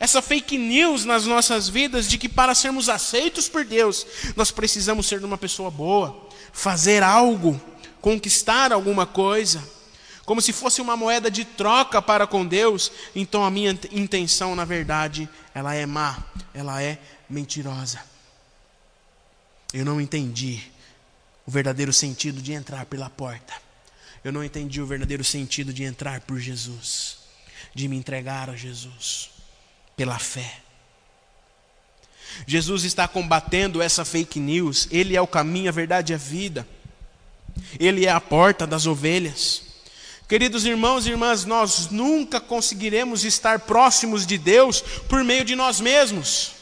essa 0.00 0.20
fake 0.20 0.58
news 0.58 1.04
nas 1.04 1.24
nossas 1.24 1.68
vidas 1.68 2.08
de 2.08 2.18
que 2.18 2.28
para 2.28 2.56
sermos 2.56 2.88
aceitos 2.88 3.48
por 3.48 3.64
Deus, 3.64 4.04
nós 4.34 4.50
precisamos 4.50 5.06
ser 5.06 5.24
uma 5.24 5.38
pessoa 5.38 5.70
boa, 5.70 6.28
fazer 6.52 7.04
algo, 7.04 7.60
conquistar 8.00 8.72
alguma 8.72 9.06
coisa 9.06 9.77
como 10.28 10.42
se 10.42 10.52
fosse 10.52 10.82
uma 10.82 10.94
moeda 10.94 11.30
de 11.30 11.42
troca 11.42 12.02
para 12.02 12.26
com 12.26 12.44
Deus, 12.46 12.92
então 13.16 13.46
a 13.46 13.50
minha 13.50 13.70
intenção, 13.90 14.54
na 14.54 14.66
verdade, 14.66 15.26
ela 15.54 15.74
é 15.74 15.86
má, 15.86 16.22
ela 16.52 16.82
é 16.82 16.98
mentirosa. 17.30 17.98
Eu 19.72 19.86
não 19.86 19.98
entendi 19.98 20.62
o 21.46 21.50
verdadeiro 21.50 21.94
sentido 21.94 22.42
de 22.42 22.52
entrar 22.52 22.84
pela 22.84 23.08
porta. 23.08 23.54
Eu 24.22 24.30
não 24.30 24.44
entendi 24.44 24.82
o 24.82 24.86
verdadeiro 24.86 25.24
sentido 25.24 25.72
de 25.72 25.82
entrar 25.82 26.20
por 26.20 26.38
Jesus, 26.38 27.20
de 27.74 27.88
me 27.88 27.96
entregar 27.96 28.50
a 28.50 28.54
Jesus 28.54 29.30
pela 29.96 30.18
fé. 30.18 30.60
Jesus 32.46 32.84
está 32.84 33.08
combatendo 33.08 33.80
essa 33.80 34.04
fake 34.04 34.38
news, 34.38 34.88
ele 34.90 35.16
é 35.16 35.22
o 35.22 35.26
caminho, 35.26 35.70
a 35.70 35.72
verdade 35.72 36.12
e 36.12 36.14
a 36.14 36.18
vida. 36.18 36.68
Ele 37.80 38.04
é 38.04 38.10
a 38.10 38.20
porta 38.20 38.66
das 38.66 38.84
ovelhas. 38.84 39.67
Queridos 40.28 40.66
irmãos 40.66 41.06
e 41.06 41.10
irmãs, 41.10 41.46
nós 41.46 41.88
nunca 41.88 42.38
conseguiremos 42.38 43.24
estar 43.24 43.60
próximos 43.60 44.26
de 44.26 44.36
Deus 44.36 44.82
por 45.08 45.24
meio 45.24 45.42
de 45.42 45.56
nós 45.56 45.80
mesmos, 45.80 46.52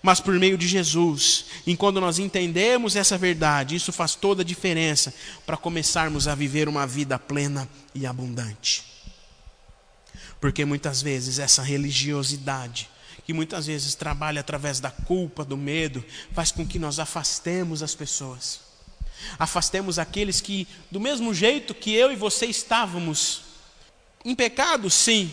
mas 0.00 0.20
por 0.20 0.38
meio 0.38 0.56
de 0.56 0.68
Jesus. 0.68 1.46
E 1.66 1.76
quando 1.76 2.00
nós 2.00 2.20
entendemos 2.20 2.94
essa 2.94 3.18
verdade, 3.18 3.74
isso 3.74 3.92
faz 3.92 4.14
toda 4.14 4.42
a 4.42 4.44
diferença 4.44 5.12
para 5.44 5.56
começarmos 5.56 6.28
a 6.28 6.36
viver 6.36 6.68
uma 6.68 6.86
vida 6.86 7.18
plena 7.18 7.68
e 7.92 8.06
abundante. 8.06 8.84
Porque 10.40 10.64
muitas 10.64 11.02
vezes 11.02 11.40
essa 11.40 11.64
religiosidade, 11.64 12.88
que 13.26 13.32
muitas 13.32 13.66
vezes 13.66 13.96
trabalha 13.96 14.40
através 14.40 14.78
da 14.78 14.92
culpa, 14.92 15.44
do 15.44 15.56
medo, 15.56 16.04
faz 16.32 16.52
com 16.52 16.64
que 16.64 16.78
nós 16.78 17.00
afastemos 17.00 17.82
as 17.82 17.94
pessoas 17.94 18.73
Afastemos 19.38 19.98
aqueles 19.98 20.40
que, 20.40 20.66
do 20.90 21.00
mesmo 21.00 21.32
jeito 21.34 21.74
que 21.74 21.92
eu 21.92 22.12
e 22.12 22.16
você 22.16 22.46
estávamos, 22.46 23.42
em 24.24 24.34
pecado, 24.34 24.90
sim, 24.90 25.32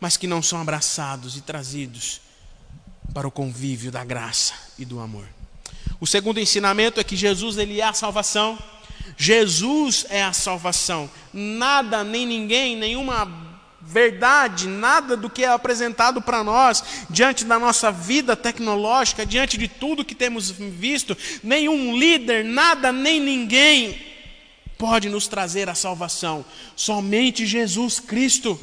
mas 0.00 0.16
que 0.16 0.26
não 0.26 0.42
são 0.42 0.60
abraçados 0.60 1.36
e 1.36 1.40
trazidos 1.40 2.20
para 3.14 3.28
o 3.28 3.30
convívio 3.30 3.90
da 3.92 4.04
graça 4.04 4.54
e 4.78 4.84
do 4.84 5.00
amor. 5.00 5.26
O 6.00 6.06
segundo 6.06 6.40
ensinamento 6.40 6.98
é 6.98 7.04
que 7.04 7.16
Jesus 7.16 7.56
ele 7.58 7.80
é 7.80 7.84
a 7.84 7.92
salvação. 7.92 8.58
Jesus 9.16 10.04
é 10.08 10.22
a 10.22 10.32
salvação. 10.32 11.08
Nada 11.32 12.02
nem 12.02 12.26
ninguém, 12.26 12.76
nenhuma 12.76 13.51
verdade, 13.84 14.68
nada 14.68 15.16
do 15.16 15.28
que 15.28 15.44
é 15.44 15.48
apresentado 15.48 16.22
para 16.22 16.42
nós 16.44 16.82
diante 17.10 17.44
da 17.44 17.58
nossa 17.58 17.90
vida 17.90 18.36
tecnológica, 18.36 19.26
diante 19.26 19.58
de 19.58 19.68
tudo 19.68 20.04
que 20.04 20.14
temos 20.14 20.50
visto, 20.50 21.16
nenhum 21.42 21.96
líder, 21.96 22.44
nada 22.44 22.92
nem 22.92 23.20
ninguém 23.20 24.00
pode 24.78 25.08
nos 25.08 25.28
trazer 25.28 25.68
a 25.68 25.74
salvação, 25.74 26.44
somente 26.74 27.46
Jesus 27.46 28.00
Cristo. 28.00 28.58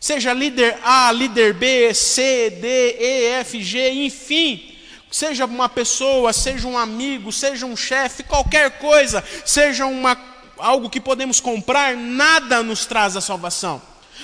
Seja 0.00 0.32
líder 0.32 0.78
A, 0.84 1.10
líder 1.10 1.54
B, 1.54 1.92
C, 1.92 2.50
D, 2.50 2.96
E, 3.00 3.24
F, 3.40 3.62
G, 3.62 3.90
enfim, 4.04 4.76
seja 5.10 5.44
uma 5.44 5.68
pessoa, 5.68 6.32
seja 6.32 6.68
um 6.68 6.78
amigo, 6.78 7.32
seja 7.32 7.66
um 7.66 7.76
chefe, 7.76 8.22
qualquer 8.22 8.78
coisa, 8.78 9.24
seja 9.44 9.86
uma, 9.86 10.16
algo 10.56 10.88
que 10.88 11.00
podemos 11.00 11.40
comprar, 11.40 11.96
nada 11.96 12.62
nos 12.62 12.86
traz 12.86 13.16
a 13.16 13.20
salvação. 13.20 13.82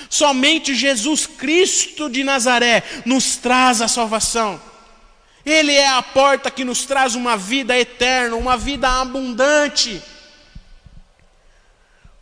Somente 0.08 0.74
Jesus 0.74 1.26
Cristo 1.26 2.08
de 2.08 2.24
Nazaré 2.24 2.82
nos 3.04 3.36
traz 3.36 3.80
a 3.80 3.88
salvação. 3.88 4.60
Ele 5.44 5.72
é 5.72 5.88
a 5.88 6.02
porta 6.02 6.50
que 6.50 6.64
nos 6.64 6.84
traz 6.84 7.14
uma 7.14 7.36
vida 7.36 7.78
eterna, 7.78 8.36
uma 8.36 8.56
vida 8.56 8.88
abundante. 8.88 10.02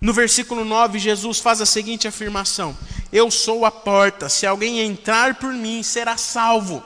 No 0.00 0.12
versículo 0.12 0.64
9, 0.64 0.98
Jesus 0.98 1.38
faz 1.38 1.60
a 1.60 1.66
seguinte 1.66 2.08
afirmação: 2.08 2.76
Eu 3.12 3.30
sou 3.30 3.64
a 3.64 3.70
porta, 3.70 4.28
se 4.28 4.44
alguém 4.44 4.80
entrar 4.80 5.36
por 5.36 5.52
mim, 5.52 5.82
será 5.82 6.16
salvo. 6.16 6.82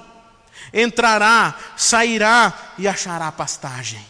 Entrará, 0.72 1.54
sairá 1.76 2.74
e 2.76 2.86
achará 2.86 3.32
pastagem. 3.32 4.04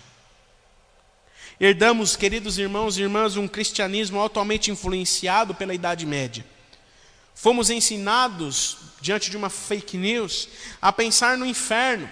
Herdamos, 1.61 2.17
queridos 2.17 2.59
irmãos 2.59 2.99
e 2.99 3.03
irmãs, 3.03 3.37
um 3.37 3.47
cristianismo 3.47 4.19
altamente 4.19 4.71
influenciado 4.71 5.55
pela 5.55 5.75
Idade 5.75 6.05
Média. 6.05 6.45
Fomos 7.37 7.69
ensinados, 7.69 8.79
diante 9.01 9.31
de 9.31 9.37
uma 9.37 9.51
fake 9.51 9.99
news, 9.99 10.49
a 10.81 10.91
pensar 10.91 11.37
no 11.37 11.45
inferno 11.47 12.11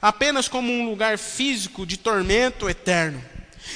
apenas 0.00 0.48
como 0.48 0.72
um 0.72 0.88
lugar 0.88 1.18
físico 1.18 1.86
de 1.86 1.98
tormento 1.98 2.68
eterno. 2.68 3.22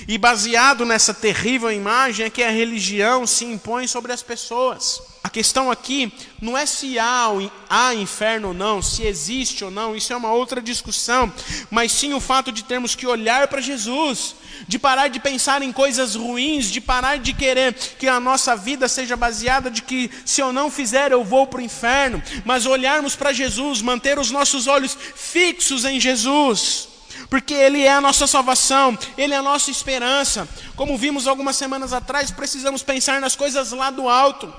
E 0.09 0.17
baseado 0.17 0.87
nessa 0.87 1.13
terrível 1.13 1.71
imagem 1.71 2.27
é 2.27 2.31
que 2.31 2.43
a 2.43 2.51
religião 2.51 3.27
se 3.27 3.45
impõe 3.45 3.87
sobre 3.87 4.13
as 4.13 4.23
pessoas. 4.23 5.12
A 5.25 5.31
questão 5.31 5.71
aqui 5.71 6.13
não 6.41 6.59
é 6.59 6.67
se 6.67 6.99
há, 6.99 7.29
há 7.71 7.95
inferno 7.95 8.49
ou 8.49 8.55
não, 8.55 8.83
se 8.83 9.05
existe 9.05 9.65
ou 9.65 9.71
não, 9.71 9.95
isso 9.95 10.13
é 10.13 10.17
uma 10.17 10.33
outra 10.33 10.61
discussão, 10.61 11.33
mas 11.71 11.93
sim 11.93 12.13
o 12.13 12.21
fato 12.21 12.51
de 12.51 12.65
termos 12.65 12.97
que 12.97 13.07
olhar 13.07 13.47
para 13.47 13.61
Jesus, 13.61 14.35
de 14.67 14.81
parar 14.81 15.07
de 15.07 15.21
pensar 15.21 15.63
em 15.63 15.71
coisas 15.71 16.17
ruins, 16.17 16.67
de 16.67 16.81
parar 16.81 17.21
de 17.21 17.33
querer 17.33 17.73
que 17.73 18.09
a 18.09 18.19
nossa 18.19 18.57
vida 18.57 18.89
seja 18.89 19.17
baseada 19.17 19.71
de 19.71 19.83
que 19.83 20.11
se 20.25 20.41
eu 20.41 20.53
não 20.53 20.69
fizer 20.69 21.13
eu 21.13 21.23
vou 21.23 21.47
para 21.47 21.61
o 21.61 21.63
inferno, 21.63 22.21
mas 22.45 22.67
olharmos 22.67 23.15
para 23.15 23.33
Jesus, 23.33 23.81
manter 23.81 24.19
os 24.19 24.33
nossos 24.33 24.67
olhos 24.67 24.99
fixos 25.15 25.85
em 25.85 26.01
Jesus 26.01 26.89
porque 27.31 27.55
Ele 27.55 27.83
é 27.83 27.93
a 27.93 28.01
nossa 28.01 28.27
salvação, 28.27 28.99
Ele 29.17 29.33
é 29.33 29.39
a 29.39 29.43
nossa 29.43 29.71
esperança. 29.71 30.47
Como 30.77 30.99
vimos 30.99 31.27
algumas 31.27 31.57
semanas 31.57 31.93
atrás, 31.95 32.31
precisamos 32.31 32.83
pensar 32.83 33.23
nas 33.23 33.35
coisas 33.35 33.73
lá 33.73 33.91
do 33.91 34.07
alto. 34.07 34.53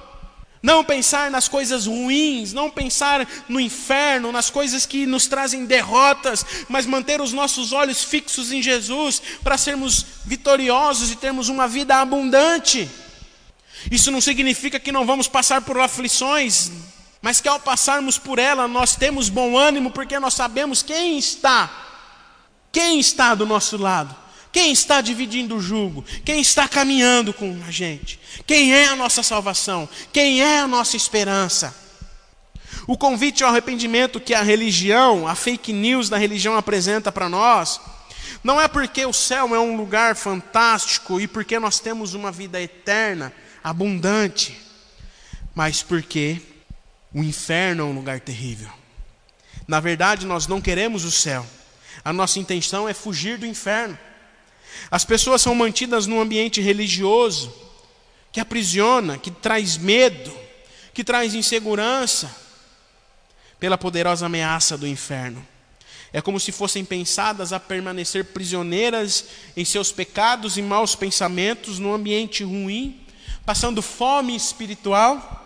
Não 0.64 0.82
pensar 0.82 1.30
nas 1.30 1.50
coisas 1.50 1.88
ruins, 1.88 2.54
não 2.54 2.70
pensar 2.70 3.28
no 3.50 3.60
inferno, 3.60 4.32
nas 4.32 4.50
coisas 4.50 4.86
que 4.86 5.06
nos 5.06 5.28
trazem 5.28 5.66
derrotas, 5.66 6.46
mas 6.70 6.86
manter 6.86 7.20
os 7.20 7.34
nossos 7.34 7.74
olhos 7.74 8.02
fixos 8.02 8.50
em 8.50 8.62
Jesus 8.62 9.22
para 9.44 9.58
sermos 9.58 10.06
vitoriosos 10.24 11.12
e 11.12 11.18
termos 11.18 11.50
uma 11.50 11.68
vida 11.68 11.98
abundante. 11.98 12.90
Isso 13.92 14.10
não 14.10 14.22
significa 14.22 14.80
que 14.80 14.90
não 14.90 15.06
vamos 15.06 15.28
passar 15.28 15.62
por 15.64 15.78
aflições, 15.78 16.72
mas 17.22 17.42
que 17.42 17.50
ao 17.50 17.60
passarmos 17.60 18.18
por 18.18 18.40
ela 18.40 18.66
nós 18.66 18.96
temos 18.96 19.28
bom 19.28 19.58
ânimo 19.58 19.92
porque 19.92 20.18
nós 20.18 20.34
sabemos 20.34 20.82
quem 20.82 21.18
está, 21.18 21.70
quem 22.72 23.02
está 23.02 23.36
do 23.36 23.46
nosso 23.46 23.76
lado. 23.76 24.23
Quem 24.54 24.72
está 24.72 25.02
dividindo 25.02 25.56
o 25.56 25.60
jugo? 25.60 26.06
Quem 26.24 26.40
está 26.40 26.68
caminhando 26.68 27.34
com 27.34 27.60
a 27.68 27.72
gente? 27.72 28.20
Quem 28.46 28.72
é 28.72 28.88
a 28.88 28.96
nossa 28.96 29.24
salvação? 29.24 29.90
Quem 30.14 30.44
é 30.44 30.60
a 30.60 30.68
nossa 30.68 30.96
esperança? 30.96 31.76
O 32.86 32.96
convite 32.96 33.44
ao 33.44 33.50
arrependimento 33.50 34.20
que 34.20 34.32
a 34.32 34.44
religião, 34.44 35.28
a 35.28 35.34
fake 35.34 35.74
news 35.74 36.08
da 36.08 36.20
religião 36.20 36.56
apresenta 36.56 37.12
para 37.12 37.28
nós, 37.28 37.82
não 38.44 38.62
é 38.62 38.68
porque 38.68 39.04
o 39.04 39.12
céu 39.12 39.56
é 39.56 39.60
um 39.60 39.76
lugar 39.76 40.16
fantástico 40.16 41.20
e 41.20 41.28
porque 41.28 41.58
nós 41.58 41.80
temos 41.80 42.14
uma 42.14 42.32
vida 42.32 42.62
eterna, 42.62 43.34
abundante, 43.64 44.56
mas 45.56 45.82
porque 45.82 46.40
o 47.12 47.24
inferno 47.24 47.82
é 47.82 47.86
um 47.86 47.94
lugar 47.94 48.20
terrível. 48.20 48.70
Na 49.68 49.80
verdade, 49.80 50.28
nós 50.28 50.46
não 50.46 50.62
queremos 50.62 51.06
o 51.06 51.12
céu. 51.12 51.44
A 52.06 52.14
nossa 52.14 52.38
intenção 52.38 52.88
é 52.88 52.94
fugir 52.94 53.40
do 53.40 53.48
inferno. 53.48 53.98
As 54.90 55.04
pessoas 55.04 55.42
são 55.42 55.56
mantidas 55.56 56.08
num 56.08 56.22
ambiente 56.22 56.62
religioso 56.62 57.54
que 58.32 58.40
aprisiona, 58.40 59.18
que 59.18 59.30
traz 59.30 59.78
medo, 59.78 60.36
que 60.94 61.04
traz 61.04 61.34
insegurança 61.34 62.36
pela 63.60 63.78
poderosa 63.78 64.26
ameaça 64.26 64.78
do 64.78 64.88
inferno. 64.88 65.46
É 66.12 66.22
como 66.22 66.40
se 66.40 66.52
fossem 66.52 66.84
pensadas 66.86 67.54
a 67.54 67.60
permanecer 67.60 68.26
prisioneiras 68.26 69.26
em 69.56 69.64
seus 69.66 69.92
pecados 69.92 70.58
e 70.58 70.62
maus 70.62 70.96
pensamentos 70.96 71.80
num 71.80 71.94
ambiente 71.94 72.44
ruim, 72.44 73.02
passando 73.46 73.82
fome 73.82 74.36
espiritual, 74.36 75.42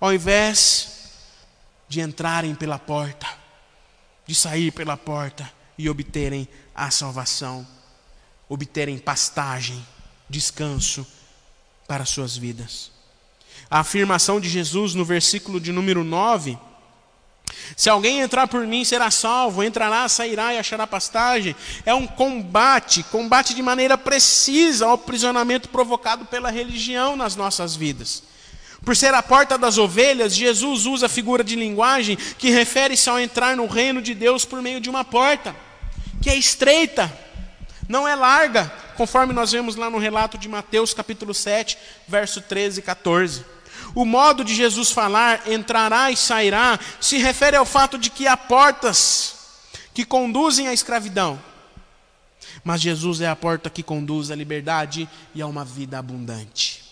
ao 0.00 0.12
invés 0.12 1.10
de 1.88 2.00
entrarem 2.00 2.54
pela 2.54 2.78
porta, 2.78 3.26
de 4.26 4.34
sair 4.34 4.70
pela 4.72 4.96
porta 4.96 5.50
e 5.78 5.88
obterem 5.88 6.46
a 6.74 6.90
salvação 6.90 7.66
obterem 8.48 8.98
pastagem, 8.98 9.84
descanso 10.28 11.06
para 11.86 12.04
suas 12.04 12.36
vidas. 12.36 12.90
A 13.70 13.80
afirmação 13.80 14.40
de 14.40 14.48
Jesus 14.48 14.94
no 14.94 15.04
versículo 15.04 15.60
de 15.60 15.72
número 15.72 16.02
9: 16.02 16.58
Se 17.76 17.90
alguém 17.90 18.20
entrar 18.20 18.48
por 18.48 18.66
mim, 18.66 18.84
será 18.84 19.10
salvo, 19.10 19.62
entrará, 19.62 20.08
sairá 20.08 20.54
e 20.54 20.58
achará 20.58 20.86
pastagem. 20.86 21.54
É 21.84 21.92
um 21.92 22.06
combate, 22.06 23.02
combate 23.04 23.54
de 23.54 23.62
maneira 23.62 23.98
precisa 23.98 24.86
ao 24.86 24.92
aprisionamento 24.92 25.68
provocado 25.68 26.24
pela 26.24 26.50
religião 26.50 27.16
nas 27.16 27.36
nossas 27.36 27.76
vidas. 27.76 28.22
Por 28.84 28.96
ser 28.96 29.12
a 29.12 29.22
porta 29.22 29.58
das 29.58 29.76
ovelhas, 29.76 30.34
Jesus 30.34 30.86
usa 30.86 31.06
a 31.06 31.10
figura 31.10 31.42
de 31.44 31.56
linguagem 31.56 32.16
que 32.16 32.50
refere-se 32.50 33.10
ao 33.10 33.18
entrar 33.18 33.56
no 33.56 33.66
reino 33.66 34.00
de 34.00 34.14
Deus 34.14 34.44
por 34.44 34.62
meio 34.62 34.80
de 34.80 34.88
uma 34.88 35.04
porta, 35.04 35.54
que 36.22 36.30
é 36.30 36.36
estreita 36.36 37.27
não 37.88 38.06
é 38.06 38.14
larga, 38.14 38.70
conforme 38.96 39.32
nós 39.32 39.50
vemos 39.50 39.74
lá 39.74 39.88
no 39.88 39.98
relato 39.98 40.36
de 40.36 40.48
Mateus 40.48 40.92
capítulo 40.92 41.32
7, 41.32 41.78
verso 42.06 42.42
13 42.42 42.80
e 42.80 42.82
14. 42.82 43.44
O 43.94 44.04
modo 44.04 44.44
de 44.44 44.54
Jesus 44.54 44.90
falar, 44.90 45.50
entrará 45.50 46.10
e 46.10 46.16
sairá, 46.16 46.78
se 47.00 47.16
refere 47.16 47.56
ao 47.56 47.64
fato 47.64 47.96
de 47.96 48.10
que 48.10 48.26
há 48.26 48.36
portas 48.36 49.36
que 49.94 50.04
conduzem 50.04 50.68
à 50.68 50.72
escravidão. 50.74 51.40
Mas 52.62 52.82
Jesus 52.82 53.22
é 53.22 53.28
a 53.28 53.36
porta 53.36 53.70
que 53.70 53.82
conduz 53.82 54.30
à 54.30 54.34
liberdade 54.34 55.08
e 55.34 55.40
a 55.40 55.46
uma 55.46 55.64
vida 55.64 55.98
abundante. 55.98 56.84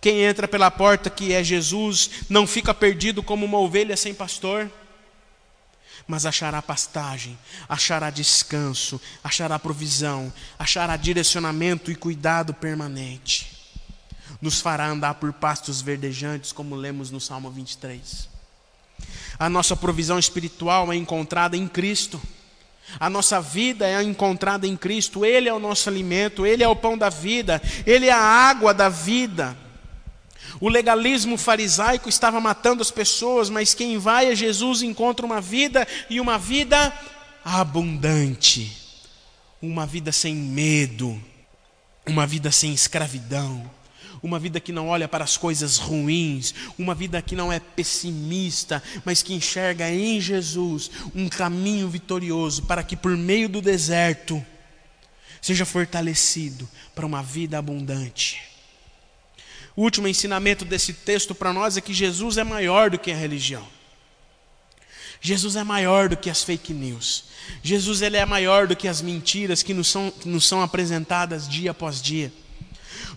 Quem 0.00 0.20
entra 0.20 0.46
pela 0.46 0.70
porta 0.70 1.10
que 1.10 1.32
é 1.32 1.42
Jesus 1.42 2.10
não 2.28 2.46
fica 2.46 2.72
perdido 2.72 3.22
como 3.22 3.44
uma 3.44 3.58
ovelha 3.58 3.96
sem 3.96 4.14
pastor 4.14 4.70
mas 6.06 6.24
achará 6.24 6.62
pastagem, 6.62 7.36
achará 7.68 8.10
descanso, 8.10 9.00
achará 9.24 9.58
provisão, 9.58 10.32
achará 10.58 10.96
direcionamento 10.96 11.90
e 11.90 11.96
cuidado 11.96 12.54
permanente. 12.54 13.52
Nos 14.40 14.60
fará 14.60 14.86
andar 14.86 15.14
por 15.14 15.32
pastos 15.32 15.80
verdejantes, 15.80 16.52
como 16.52 16.76
lemos 16.76 17.10
no 17.10 17.20
Salmo 17.20 17.50
23. 17.50 18.28
A 19.38 19.48
nossa 19.48 19.76
provisão 19.76 20.18
espiritual 20.18 20.92
é 20.92 20.96
encontrada 20.96 21.56
em 21.56 21.66
Cristo. 21.66 22.20
A 23.00 23.10
nossa 23.10 23.40
vida 23.40 23.86
é 23.86 24.00
encontrada 24.00 24.66
em 24.66 24.76
Cristo, 24.76 25.24
Ele 25.24 25.48
é 25.48 25.52
o 25.52 25.58
nosso 25.58 25.88
alimento, 25.88 26.46
Ele 26.46 26.62
é 26.62 26.68
o 26.68 26.76
pão 26.76 26.96
da 26.96 27.08
vida, 27.08 27.60
Ele 27.84 28.06
é 28.06 28.12
a 28.12 28.20
água 28.20 28.72
da 28.72 28.88
vida. 28.88 29.56
O 30.60 30.68
legalismo 30.68 31.36
farisaico 31.36 32.08
estava 32.08 32.40
matando 32.40 32.82
as 32.82 32.90
pessoas, 32.90 33.50
mas 33.50 33.74
quem 33.74 33.98
vai 33.98 34.28
a 34.30 34.34
Jesus 34.34 34.82
encontra 34.82 35.26
uma 35.26 35.40
vida 35.40 35.86
e 36.08 36.20
uma 36.20 36.38
vida 36.38 36.92
abundante, 37.44 38.72
uma 39.60 39.86
vida 39.86 40.12
sem 40.12 40.34
medo, 40.34 41.22
uma 42.06 42.26
vida 42.26 42.50
sem 42.50 42.72
escravidão, 42.72 43.70
uma 44.22 44.38
vida 44.38 44.58
que 44.60 44.72
não 44.72 44.88
olha 44.88 45.06
para 45.06 45.24
as 45.24 45.36
coisas 45.36 45.76
ruins, 45.76 46.54
uma 46.78 46.94
vida 46.94 47.20
que 47.20 47.36
não 47.36 47.52
é 47.52 47.60
pessimista, 47.60 48.82
mas 49.04 49.22
que 49.22 49.34
enxerga 49.34 49.90
em 49.90 50.20
Jesus 50.20 50.90
um 51.14 51.28
caminho 51.28 51.88
vitorioso 51.88 52.62
para 52.62 52.82
que 52.82 52.96
por 52.96 53.16
meio 53.16 53.48
do 53.48 53.60
deserto 53.60 54.44
seja 55.40 55.64
fortalecido 55.64 56.68
para 56.94 57.06
uma 57.06 57.22
vida 57.22 57.58
abundante. 57.58 58.55
O 59.76 59.82
último 59.82 60.08
ensinamento 60.08 60.64
desse 60.64 60.94
texto 60.94 61.34
para 61.34 61.52
nós 61.52 61.76
é 61.76 61.82
que 61.82 61.92
Jesus 61.92 62.38
é 62.38 62.44
maior 62.44 62.88
do 62.88 62.98
que 62.98 63.12
a 63.12 63.16
religião. 63.16 63.68
Jesus 65.20 65.54
é 65.54 65.62
maior 65.62 66.08
do 66.08 66.16
que 66.16 66.30
as 66.30 66.42
fake 66.42 66.72
news. 66.72 67.24
Jesus 67.62 68.00
ele 68.00 68.16
é 68.16 68.24
maior 68.24 68.66
do 68.66 68.74
que 68.74 68.88
as 68.88 69.02
mentiras 69.02 69.62
que 69.62 69.74
nos 69.74 69.88
são, 69.88 70.10
que 70.10 70.28
nos 70.28 70.46
são 70.46 70.62
apresentadas 70.62 71.46
dia 71.48 71.72
após 71.72 72.00
dia. 72.00 72.32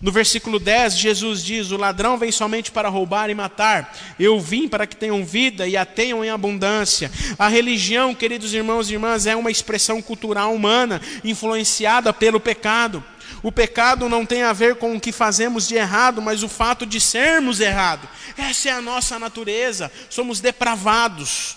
No 0.02 0.10
versículo 0.10 0.58
10, 0.58 0.98
Jesus 0.98 1.44
diz: 1.44 1.70
O 1.70 1.76
ladrão 1.76 2.16
vem 2.16 2.32
somente 2.32 2.70
para 2.70 2.88
roubar 2.88 3.28
e 3.28 3.34
matar. 3.34 3.96
Eu 4.18 4.40
vim 4.40 4.66
para 4.66 4.86
que 4.86 4.96
tenham 4.96 5.24
vida 5.24 5.66
e 5.66 5.76
a 5.76 5.84
tenham 5.84 6.24
em 6.24 6.30
abundância. 6.30 7.10
A 7.38 7.48
religião, 7.48 8.14
queridos 8.14 8.54
irmãos 8.54 8.88
e 8.88 8.94
irmãs, 8.94 9.26
é 9.26 9.36
uma 9.36 9.50
expressão 9.50 10.00
cultural 10.00 10.54
humana 10.54 11.00
influenciada 11.22 12.12
pelo 12.12 12.40
pecado. 12.40 13.04
O 13.42 13.50
pecado 13.50 14.08
não 14.08 14.26
tem 14.26 14.42
a 14.42 14.52
ver 14.52 14.76
com 14.76 14.94
o 14.94 15.00
que 15.00 15.12
fazemos 15.12 15.66
de 15.66 15.74
errado, 15.74 16.20
mas 16.20 16.42
o 16.42 16.48
fato 16.48 16.84
de 16.84 17.00
sermos 17.00 17.60
errados. 17.60 18.08
Essa 18.36 18.68
é 18.68 18.72
a 18.72 18.82
nossa 18.82 19.18
natureza, 19.18 19.90
somos 20.08 20.40
depravados. 20.40 21.56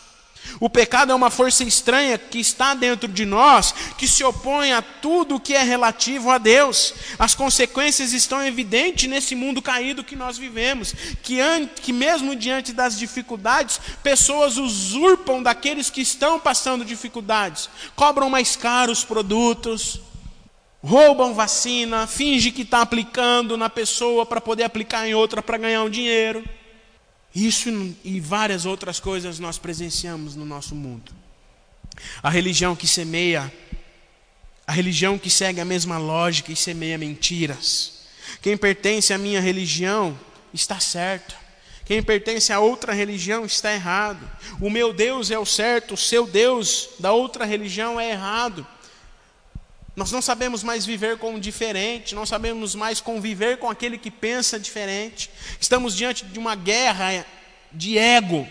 O 0.60 0.70
pecado 0.70 1.12
é 1.12 1.16
uma 1.16 1.30
força 1.30 1.64
estranha 1.64 2.18
que 2.18 2.40
está 2.40 2.74
dentro 2.74 3.08
de 3.08 3.26
nós, 3.26 3.74
que 3.98 4.08
se 4.08 4.24
opõe 4.24 4.72
a 4.72 4.82
tudo 4.82 5.40
que 5.40 5.54
é 5.54 5.64
relativo 5.64 6.30
a 6.30 6.38
Deus. 6.38 6.94
As 7.18 7.34
consequências 7.34 8.14
estão 8.14 8.46
evidentes 8.46 9.10
nesse 9.10 9.36
mundo 9.36 9.62
caído 9.62 10.04
que 10.04 10.16
nós 10.16 10.38
vivemos, 10.38 10.94
que, 11.22 11.38
que 11.82 11.94
mesmo 11.94 12.36
diante 12.36 12.72
das 12.72 12.98
dificuldades, 12.98 13.80
pessoas 14.02 14.58
usurpam 14.58 15.42
daqueles 15.42 15.90
que 15.90 16.02
estão 16.02 16.40
passando 16.40 16.86
dificuldades, 16.86 17.70
cobram 17.96 18.30
mais 18.30 18.56
caros 18.56 19.04
produtos, 19.04 20.00
roubam 20.84 21.34
vacina, 21.34 22.06
finge 22.06 22.52
que 22.52 22.64
está 22.64 22.82
aplicando 22.82 23.56
na 23.56 23.70
pessoa 23.70 24.26
para 24.26 24.42
poder 24.42 24.64
aplicar 24.64 25.08
em 25.08 25.16
outra 25.16 25.42
para 25.42 25.58
ganhar 25.58 25.82
um 25.82 25.90
dinheiro. 25.90 26.44
Isso 27.34 27.70
e 28.04 28.20
várias 28.20 28.66
outras 28.66 29.00
coisas 29.00 29.40
nós 29.40 29.58
presenciamos 29.58 30.36
no 30.36 30.46
nosso 30.46 30.76
mundo. 30.76 31.12
A 32.22 32.30
religião 32.30 32.76
que 32.76 32.86
semeia, 32.86 33.52
a 34.68 34.74
religião 34.74 35.18
que 35.18 35.30
segue 35.30 35.62
a 35.62 35.66
mesma 35.66 35.98
lógica 35.98 36.52
e 36.52 36.56
semeia 36.56 36.98
mentiras. 36.98 38.04
Quem 38.42 38.58
pertence 38.58 39.14
à 39.14 39.18
minha 39.18 39.40
religião 39.40 40.20
está 40.54 40.80
certo. 40.80 41.36
Quem 41.86 42.04
pertence 42.04 42.52
a 42.52 42.60
outra 42.60 42.94
religião 42.94 43.46
está 43.46 43.74
errado. 43.74 44.30
O 44.60 44.70
meu 44.70 44.94
Deus 44.94 45.32
é 45.32 45.40
o 45.40 45.46
certo, 45.46 45.94
o 45.94 45.98
seu 45.98 46.28
Deus 46.28 46.90
da 47.00 47.14
outra 47.14 47.46
religião 47.46 48.00
é 48.00 48.12
errado. 48.12 48.68
Nós 49.96 50.12
não 50.12 50.22
sabemos 50.22 50.64
mais 50.64 50.86
viver 50.86 51.18
com 51.18 51.36
o 51.36 51.40
diferente, 51.40 52.16
não 52.16 52.26
sabemos 52.26 52.74
mais 52.74 53.00
conviver 53.00 53.58
com 53.58 53.70
aquele 53.70 53.98
que 53.98 54.10
pensa 54.10 54.60
diferente. 54.60 55.30
Estamos 55.60 55.96
diante 55.96 56.26
de 56.26 56.40
uma 56.40 56.56
guerra 56.56 57.26
de 57.72 57.98
ego. 57.98 58.48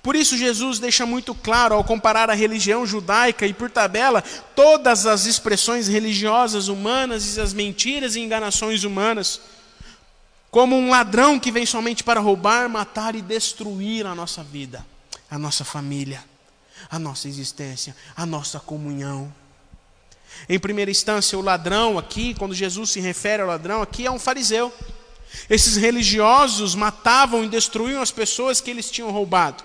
Por 0.00 0.14
isso, 0.14 0.36
Jesus 0.36 0.78
deixa 0.78 1.04
muito 1.04 1.34
claro, 1.34 1.74
ao 1.74 1.84
comparar 1.84 2.30
a 2.30 2.34
religião 2.34 2.86
judaica 2.86 3.46
e, 3.46 3.52
por 3.52 3.70
tabela, 3.70 4.22
todas 4.54 5.06
as 5.06 5.26
expressões 5.26 5.88
religiosas 5.88 6.68
humanas 6.68 7.36
e 7.36 7.40
as 7.40 7.52
mentiras 7.52 8.14
e 8.14 8.20
enganações 8.20 8.84
humanas, 8.84 9.40
como 10.50 10.76
um 10.76 10.90
ladrão 10.90 11.40
que 11.40 11.52
vem 11.52 11.66
somente 11.66 12.04
para 12.04 12.20
roubar, 12.20 12.68
matar 12.68 13.14
e 13.14 13.22
destruir 13.22 14.06
a 14.06 14.14
nossa 14.14 14.42
vida, 14.42 14.84
a 15.30 15.38
nossa 15.38 15.64
família, 15.64 16.24
a 16.90 16.98
nossa 16.98 17.26
existência, 17.26 17.96
a 18.16 18.26
nossa 18.26 18.60
comunhão. 18.60 19.32
Em 20.48 20.58
primeira 20.58 20.90
instância, 20.90 21.38
o 21.38 21.42
ladrão 21.42 21.98
aqui, 21.98 22.34
quando 22.34 22.54
Jesus 22.54 22.90
se 22.90 23.00
refere 23.00 23.42
ao 23.42 23.48
ladrão, 23.48 23.82
aqui 23.82 24.06
é 24.06 24.10
um 24.10 24.18
fariseu. 24.18 24.72
Esses 25.48 25.76
religiosos 25.76 26.74
matavam 26.74 27.44
e 27.44 27.48
destruíam 27.48 28.02
as 28.02 28.10
pessoas 28.10 28.60
que 28.60 28.70
eles 28.70 28.90
tinham 28.90 29.10
roubado. 29.10 29.64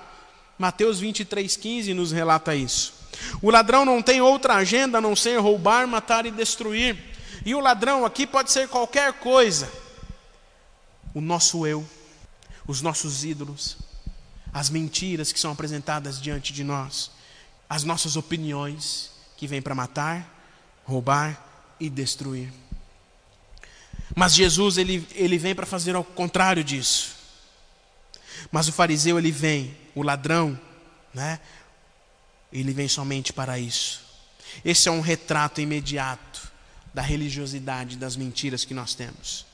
Mateus 0.58 1.02
23,15 1.02 1.94
nos 1.94 2.12
relata 2.12 2.56
isso. 2.56 2.94
O 3.42 3.50
ladrão 3.50 3.84
não 3.84 4.02
tem 4.02 4.22
outra 4.22 4.56
agenda 4.56 5.00
a 5.00 5.02
não 5.02 5.16
ser 5.16 5.40
roubar, 5.40 5.88
matar 5.88 6.26
e 6.26 6.32
destruir. 6.32 6.98
E 7.46 7.54
o 7.54 7.60
ladrão 7.60 8.06
aqui 8.06 8.26
pode 8.26 8.52
ser 8.52 8.68
qualquer 8.68 9.14
coisa 9.14 9.70
o 11.18 11.22
nosso 11.22 11.66
eu, 11.66 11.84
os 12.68 12.84
nossos 12.84 13.24
ídolos, 13.26 13.76
as 14.54 14.70
mentiras 14.70 15.32
que 15.32 15.40
são 15.40 15.52
apresentadas 15.52 16.22
diante 16.22 16.54
de 16.54 16.64
nós, 16.64 17.10
as 17.68 17.84
nossas 17.84 18.16
opiniões 18.16 19.10
que 19.36 19.48
vêm 19.48 19.60
para 19.60 19.74
matar, 19.74 20.37
roubar 20.88 21.46
e 21.80 21.90
destruir. 21.90 22.52
Mas 24.16 24.34
Jesus 24.34 24.78
ele, 24.78 25.08
ele 25.14 25.38
vem 25.38 25.54
para 25.54 25.66
fazer 25.66 25.96
ao 25.96 26.04
contrário 26.04 26.64
disso. 26.64 27.16
Mas 28.52 28.68
o 28.68 28.74
fariseu 28.74 29.20
ele 29.20 29.32
vem, 29.32 29.78
o 29.94 30.02
ladrão, 30.02 30.60
né? 31.14 31.40
Ele 32.52 32.74
vem 32.74 32.88
somente 32.88 33.32
para 33.34 33.60
isso. 33.60 34.02
Esse 34.64 34.90
é 34.90 34.92
um 34.92 35.02
retrato 35.02 35.62
imediato 35.62 36.52
da 36.94 37.02
religiosidade, 37.02 37.98
das 37.98 38.16
mentiras 38.16 38.66
que 38.66 38.74
nós 38.74 38.96
temos 38.96 39.46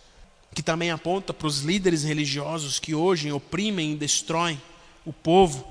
que 0.54 0.62
também 0.62 0.92
aponta 0.92 1.34
para 1.34 1.48
os 1.48 1.62
líderes 1.62 2.04
religiosos 2.04 2.80
que 2.80 2.94
hoje 2.94 3.32
oprimem 3.32 3.94
e 3.94 3.98
destroem 3.98 4.62
o 5.04 5.12
povo, 5.12 5.68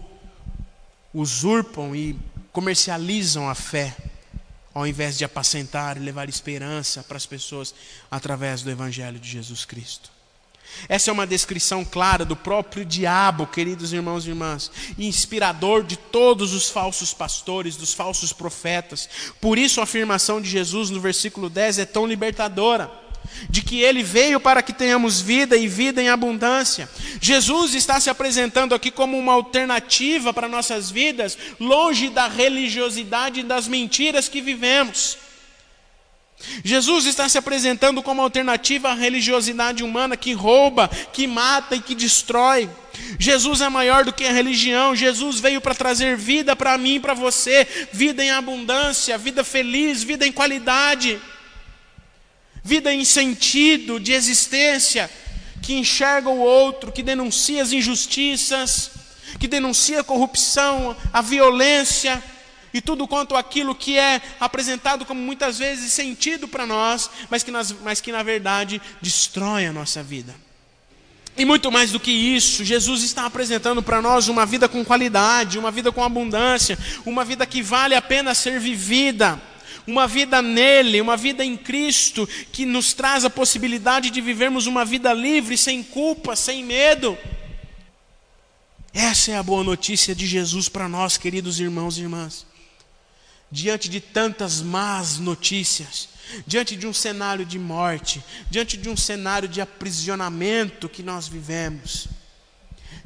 usurpam 1.15 1.95
e 1.95 2.19
comercializam 2.53 3.49
a 3.49 3.55
fé, 3.55 3.97
ao 4.75 4.87
invés 4.87 5.19
de 5.19 5.25
apacentar 5.25 5.97
e 5.97 6.01
levar 6.01 6.29
esperança 6.29 7.03
para 7.03 7.17
as 7.17 7.27
pessoas 7.27 7.75
através 8.11 8.63
do 8.63 8.71
Evangelho 8.71 9.19
de 9.19 9.29
Jesus 9.29 9.65
Cristo. 9.65 10.11
Essa 10.89 11.11
é 11.11 11.13
uma 11.13 11.27
descrição 11.27 11.85
clara 11.85 12.25
do 12.25 12.35
próprio 12.35 12.85
diabo, 12.85 13.47
queridos 13.47 13.93
irmãos 13.93 14.25
e 14.25 14.31
irmãs, 14.31 14.71
inspirador 14.99 15.85
de 15.85 15.97
todos 15.97 16.55
os 16.55 16.71
falsos 16.71 17.13
pastores, 17.13 17.77
dos 17.77 17.93
falsos 17.93 18.33
profetas. 18.33 19.09
Por 19.41 19.59
isso 19.59 19.81
a 19.81 19.85
afirmação 19.85 20.41
de 20.41 20.49
Jesus 20.49 20.89
no 20.89 21.01
versículo 21.01 21.51
10 21.51 21.81
é 21.81 21.85
tão 21.85 22.07
libertadora 22.07 23.02
de 23.49 23.63
que 23.63 23.81
ele 23.81 24.03
veio 24.03 24.41
para 24.41 24.63
que 24.63 24.73
tenhamos 24.73 25.21
vida 25.21 25.57
e 25.57 25.67
vida 25.67 26.03
em 26.03 26.09
abundância. 26.09 26.89
Jesus 27.21 27.75
está 27.75 28.01
se 28.01 28.11
apresentando 28.11 28.75
aqui 28.75 28.91
como 28.91 29.19
uma 29.19 29.33
alternativa 29.33 30.33
para 30.33 30.49
nossas 30.49 30.91
vidas, 30.91 31.37
longe 31.59 32.09
da 32.09 32.29
religiosidade 32.29 33.41
e 33.41 33.45
das 33.45 33.69
mentiras 33.69 34.29
que 34.29 34.41
vivemos. 34.41 35.19
Jesus 36.65 37.07
está 37.07 37.29
se 37.29 37.39
apresentando 37.39 38.03
como 38.03 38.23
alternativa 38.23 38.91
à 38.91 38.95
religiosidade 38.95 39.85
humana 39.85 40.17
que 40.17 40.33
rouba, 40.33 40.89
que 41.13 41.27
mata 41.27 41.77
e 41.77 41.81
que 41.81 41.95
destrói. 41.95 42.69
Jesus 43.19 43.61
é 43.61 43.69
maior 43.69 44.05
do 44.05 44.13
que 44.13 44.25
a 44.25 44.33
religião. 44.33 44.95
Jesus 44.95 45.39
veio 45.39 45.61
para 45.61 45.75
trazer 45.75 46.17
vida 46.17 46.57
para 46.57 46.77
mim 46.77 47.01
para 47.01 47.15
você, 47.15 47.67
vida 47.93 48.25
em 48.25 48.31
abundância, 48.31 49.17
vida 49.17 49.45
feliz, 49.45 50.03
vida 50.03 50.27
em 50.27 50.33
qualidade 50.33 51.21
vida 52.63 52.93
em 52.93 53.05
sentido 53.05 53.99
de 53.99 54.13
existência, 54.13 55.11
que 55.61 55.75
enxerga 55.75 56.29
o 56.29 56.39
outro, 56.39 56.93
que 56.93 57.03
denuncia 57.03 57.63
as 57.63 57.73
injustiças, 57.73 58.91
que 59.39 59.49
denuncia 59.49 60.01
a 60.01 60.05
corrupção, 60.05 60.97
a 61.13 61.23
violência 61.23 62.23
e 62.75 62.81
tudo 62.81 63.07
quanto 63.07 63.37
aquilo 63.37 63.75
que 63.75 63.99
é 63.99 64.21
apresentado 64.41 65.05
como 65.05 65.21
muitas 65.21 65.59
vezes 65.59 65.93
sentido 65.93 66.49
para 66.49 66.67
nós, 66.67 67.11
mas 67.31 67.43
que, 67.43 67.51
nas, 67.51 67.73
mas 67.83 68.01
que 68.01 68.13
na 68.13 68.23
verdade 68.23 68.81
destrói 69.01 69.67
a 69.67 69.73
nossa 69.73 70.03
vida. 70.03 70.35
E 71.37 71.45
muito 71.45 71.73
mais 71.73 71.93
do 71.93 72.01
que 72.01 72.11
isso, 72.11 72.63
Jesus 72.65 73.03
está 73.03 73.25
apresentando 73.25 73.83
para 73.83 74.03
nós 74.03 74.29
uma 74.29 74.45
vida 74.45 74.69
com 74.69 74.85
qualidade, 74.85 75.59
uma 75.59 75.71
vida 75.71 75.91
com 75.91 76.05
abundância, 76.05 76.79
uma 77.07 77.25
vida 77.25 77.47
que 77.47 77.63
vale 77.63 77.95
a 77.95 78.03
pena 78.03 78.35
ser 78.35 78.61
vivida 78.61 79.41
uma 79.87 80.07
vida 80.07 80.41
nele, 80.41 81.01
uma 81.01 81.17
vida 81.17 81.45
em 81.45 81.57
Cristo, 81.57 82.29
que 82.53 82.65
nos 82.65 82.93
traz 82.93 83.25
a 83.25 83.31
possibilidade 83.31 84.11
de 84.11 84.21
vivermos 84.21 84.67
uma 84.67 84.85
vida 84.85 85.13
livre, 85.13 85.57
sem 85.57 85.83
culpa, 85.83 86.37
sem 86.37 86.65
medo. 86.65 87.17
Essa 88.95 89.33
é 89.33 89.37
a 89.37 89.43
boa 89.43 89.65
notícia 89.65 90.15
de 90.15 90.27
Jesus 90.27 90.69
para 90.69 90.89
nós, 90.89 91.17
queridos 91.17 91.59
irmãos 91.59 91.97
e 91.97 92.03
irmãs. 92.03 92.47
Diante 93.51 93.89
de 93.89 94.01
tantas 94.01 94.61
más 94.61 95.19
notícias, 95.19 96.09
diante 96.47 96.77
de 96.77 96.87
um 96.87 96.93
cenário 96.93 97.45
de 97.45 97.59
morte, 97.59 98.23
diante 98.51 98.77
de 98.77 98.89
um 98.89 98.97
cenário 98.97 99.49
de 99.49 99.61
aprisionamento 99.61 100.89
que 100.89 101.03
nós 101.03 101.29
vivemos, 101.29 102.07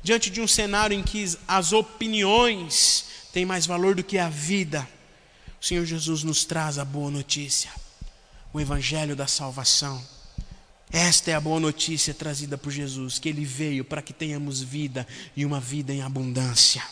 diante 0.03 0.31
de 0.31 0.41
um 0.41 0.47
cenário 0.47 0.97
em 0.97 1.03
que 1.03 1.25
as 1.49 1.73
opiniões 1.73 3.07
têm 3.33 3.45
mais 3.45 3.67
valor 3.67 3.95
do 3.95 4.05
que 4.05 4.19
a 4.19 4.29
vida, 4.29 4.89
o 5.61 5.65
Senhor 5.65 5.85
Jesus 5.85 6.23
nos 6.23 6.45
traz 6.45 6.79
a 6.79 6.85
boa 6.85 7.11
notícia, 7.11 7.71
o 8.53 8.61
Evangelho 8.61 9.17
da 9.17 9.27
salvação. 9.27 10.03
Esta 10.91 11.33
é 11.33 11.35
a 11.35 11.41
boa 11.41 11.59
notícia 11.59 12.15
trazida 12.15 12.57
por 12.57 12.71
Jesus, 12.71 13.19
que 13.19 13.29
Ele 13.29 13.45
veio 13.45 13.85
para 13.85 14.01
que 14.01 14.13
tenhamos 14.13 14.61
vida 14.61 15.07
e 15.37 15.45
uma 15.45 15.61
vida 15.61 15.93
em 15.93 16.03
abundância. 16.03 16.83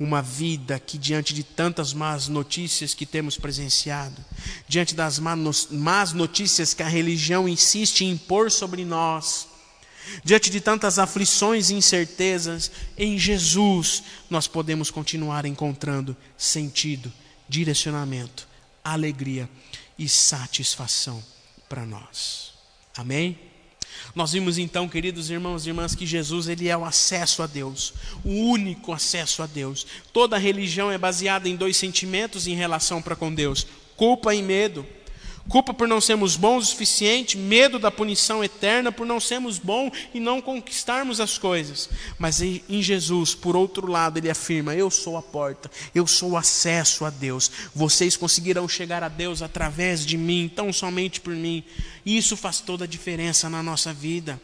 Uma 0.00 0.20
vida 0.20 0.80
que, 0.80 0.98
diante 0.98 1.32
de 1.32 1.44
tantas 1.44 1.92
más 1.92 2.26
notícias 2.26 2.94
que 2.94 3.06
temos 3.06 3.38
presenciado, 3.38 4.24
diante 4.66 4.94
das 4.94 5.20
más 5.20 6.12
notícias 6.12 6.74
que 6.74 6.82
a 6.82 6.88
religião 6.88 7.48
insiste 7.48 8.04
em 8.04 8.10
impor 8.10 8.50
sobre 8.50 8.84
nós, 8.84 9.46
Diante 10.22 10.50
de 10.50 10.60
tantas 10.60 10.98
aflições 10.98 11.70
e 11.70 11.74
incertezas, 11.74 12.70
em 12.96 13.18
Jesus 13.18 14.02
nós 14.28 14.46
podemos 14.46 14.90
continuar 14.90 15.46
encontrando 15.46 16.16
sentido, 16.36 17.12
direcionamento, 17.48 18.46
alegria 18.82 19.48
e 19.98 20.08
satisfação 20.08 21.22
para 21.68 21.86
nós. 21.86 22.52
Amém? 22.96 23.38
Nós 24.14 24.32
vimos 24.32 24.58
então, 24.58 24.88
queridos 24.88 25.30
irmãos 25.30 25.66
e 25.66 25.70
irmãs, 25.70 25.94
que 25.94 26.06
Jesus 26.06 26.48
ele 26.48 26.68
é 26.68 26.76
o 26.76 26.84
acesso 26.84 27.42
a 27.42 27.46
Deus, 27.46 27.94
o 28.24 28.30
único 28.30 28.92
acesso 28.92 29.42
a 29.42 29.46
Deus. 29.46 29.86
Toda 30.12 30.38
religião 30.38 30.90
é 30.90 30.98
baseada 30.98 31.48
em 31.48 31.56
dois 31.56 31.76
sentimentos 31.76 32.46
em 32.46 32.54
relação 32.54 33.00
para 33.00 33.16
com 33.16 33.32
Deus: 33.32 33.66
culpa 33.96 34.34
e 34.34 34.42
medo. 34.42 34.86
Culpa 35.48 35.74
por 35.74 35.86
não 35.86 36.00
sermos 36.00 36.36
bons 36.36 36.64
o 36.64 36.70
suficiente, 36.70 37.36
medo 37.36 37.78
da 37.78 37.90
punição 37.90 38.42
eterna 38.42 38.90
por 38.90 39.06
não 39.06 39.20
sermos 39.20 39.58
bons 39.58 39.92
e 40.14 40.18
não 40.18 40.40
conquistarmos 40.40 41.20
as 41.20 41.36
coisas. 41.36 41.90
Mas 42.18 42.40
em 42.40 42.82
Jesus, 42.82 43.34
por 43.34 43.54
outro 43.54 43.86
lado, 43.86 44.16
ele 44.16 44.30
afirma: 44.30 44.74
Eu 44.74 44.90
sou 44.90 45.18
a 45.18 45.22
porta, 45.22 45.70
eu 45.94 46.06
sou 46.06 46.30
o 46.30 46.36
acesso 46.36 47.04
a 47.04 47.10
Deus. 47.10 47.50
Vocês 47.74 48.16
conseguirão 48.16 48.66
chegar 48.66 49.02
a 49.02 49.08
Deus 49.08 49.42
através 49.42 50.04
de 50.06 50.16
mim, 50.16 50.50
tão 50.54 50.72
somente 50.72 51.20
por 51.20 51.34
mim. 51.34 51.62
E 52.06 52.16
isso 52.16 52.36
faz 52.36 52.60
toda 52.60 52.84
a 52.84 52.88
diferença 52.88 53.50
na 53.50 53.62
nossa 53.62 53.92
vida. 53.92 54.40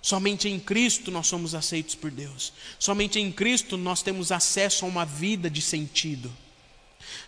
Somente 0.00 0.48
em 0.48 0.58
Cristo 0.58 1.10
nós 1.10 1.26
somos 1.26 1.54
aceitos 1.54 1.94
por 1.94 2.10
Deus. 2.10 2.54
Somente 2.78 3.20
em 3.20 3.30
Cristo 3.30 3.76
nós 3.76 4.00
temos 4.00 4.32
acesso 4.32 4.86
a 4.86 4.88
uma 4.88 5.04
vida 5.04 5.50
de 5.50 5.60
sentido. 5.60 6.32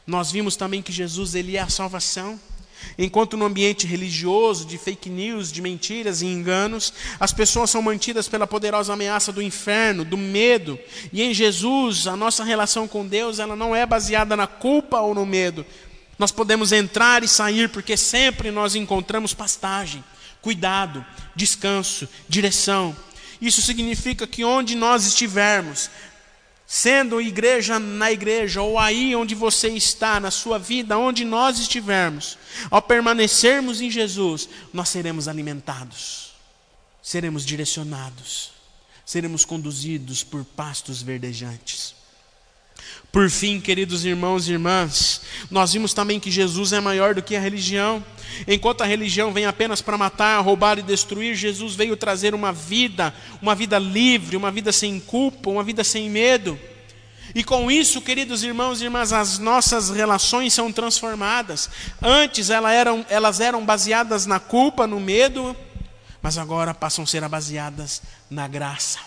Nós 0.07 0.33
vimos 0.33 0.57
também 0.57 0.81
que 0.81 0.91
Jesus 0.91 1.35
ele 1.35 1.57
é 1.57 1.61
a 1.61 1.69
salvação. 1.69 2.41
Enquanto 2.99 3.37
no 3.37 3.45
ambiente 3.45 3.87
religioso, 3.87 4.65
de 4.65 4.77
fake 4.79 5.09
news, 5.09 5.51
de 5.51 5.63
mentiras 5.63 6.23
e 6.23 6.27
enganos, 6.27 6.93
as 7.19 7.33
pessoas 7.33 7.71
são 7.71 7.83
mantidas 7.83 8.29
pela 8.29 8.47
poderosa 8.47 8.93
ameaça 8.93 9.33
do 9.33 9.43
inferno, 9.43 10.05
do 10.05 10.17
medo. 10.17 10.79
E 11.13 11.23
em 11.23 11.33
Jesus, 11.33 12.07
a 12.07 12.17
nossa 12.17 12.45
relação 12.45 12.87
com 12.87 13.07
Deus, 13.07 13.39
ela 13.39 13.57
não 13.57 13.75
é 13.75 13.87
baseada 13.87 14.37
na 14.37 14.47
culpa 14.47 15.01
ou 15.01 15.15
no 15.15 15.25
medo. 15.27 15.65
Nós 16.19 16.31
podemos 16.31 16.73
entrar 16.73 17.25
e 17.25 17.29
sair 17.29 17.69
porque 17.69 17.97
sempre 17.97 18.51
nós 18.51 18.75
encontramos 18.75 19.35
pastagem, 19.35 20.05
cuidado, 20.41 21.05
descanso, 21.35 22.09
direção. 22.29 22.97
Isso 23.41 23.61
significa 23.61 24.25
que 24.27 24.45
onde 24.45 24.77
nós 24.77 25.05
estivermos, 25.05 25.91
sendo 26.75 27.21
igreja 27.21 27.79
na 27.79 28.11
igreja, 28.11 28.63
ou 28.63 28.79
aí 28.79 29.15
onde 29.15 29.35
você 29.35 29.69
está, 29.69 30.19
na 30.19 30.31
sua 30.31 30.59
vida, 30.59 30.97
onde 30.97 31.23
nós 31.23 31.59
estivermos, 31.59 32.39
ao 32.71 32.81
permanecermos 32.81 33.83
em 33.83 33.91
Jesus, 33.91 34.49
nós 34.73 34.89
seremos 34.89 35.29
alimentados, 35.29 36.33
seremos 37.03 37.45
direcionados, 37.45 38.53
seremos 39.05 39.45
conduzidos 39.45 40.25
por 40.25 40.47
pastos 40.47 41.03
verdejantes. 41.03 41.95
Por 43.13 43.29
fim, 43.29 43.61
queridos 43.61 44.07
irmãos 44.07 44.49
e 44.49 44.53
irmãs, 44.53 45.21
nós 45.51 45.75
vimos 45.75 45.93
também 45.93 46.19
que 46.19 46.31
Jesus 46.31 46.73
é 46.73 46.81
maior 46.81 47.15
do 47.15 47.23
que 47.23 47.37
a 47.37 47.41
religião. 47.41 48.03
Enquanto 48.49 48.81
a 48.81 48.87
religião 48.87 49.33
vem 49.33 49.45
apenas 49.45 49.83
para 49.83 49.99
matar, 49.99 50.41
roubar 50.41 50.79
e 50.79 50.83
destruir, 50.83 51.35
Jesus 51.35 51.75
veio 51.75 51.95
trazer 51.95 52.35
uma 52.35 52.53
vida, 52.53 53.15
uma 53.43 53.55
vida 53.55 53.79
livre, 53.79 54.37
uma 54.37 54.51
vida 54.51 54.73
sem 54.73 54.99
culpa, 54.99 55.51
uma 55.51 55.63
vida 55.63 55.85
sem 55.85 56.09
medo. 56.09 56.59
E 57.35 57.45
com 57.45 57.71
isso, 57.71 58.01
queridos 58.01 58.43
irmãos 58.43 58.81
e 58.81 58.85
irmãs, 58.85 59.13
as 59.13 59.39
nossas 59.39 59.91
relações 59.91 60.53
são 60.53 60.73
transformadas. 60.73 61.69
Antes 62.01 62.51
elas 62.51 62.73
eram, 62.73 63.07
elas 63.09 63.41
eram 63.41 63.65
baseadas 63.65 64.27
na 64.27 64.41
culpa, 64.41 64.87
no 64.87 64.99
medo, 64.99 65.57
mas 66.21 66.37
agora 66.37 66.75
passam 66.75 67.05
a 67.05 67.07
ser 67.07 67.27
baseadas 67.29 68.03
na 68.31 68.49
graça, 68.49 68.99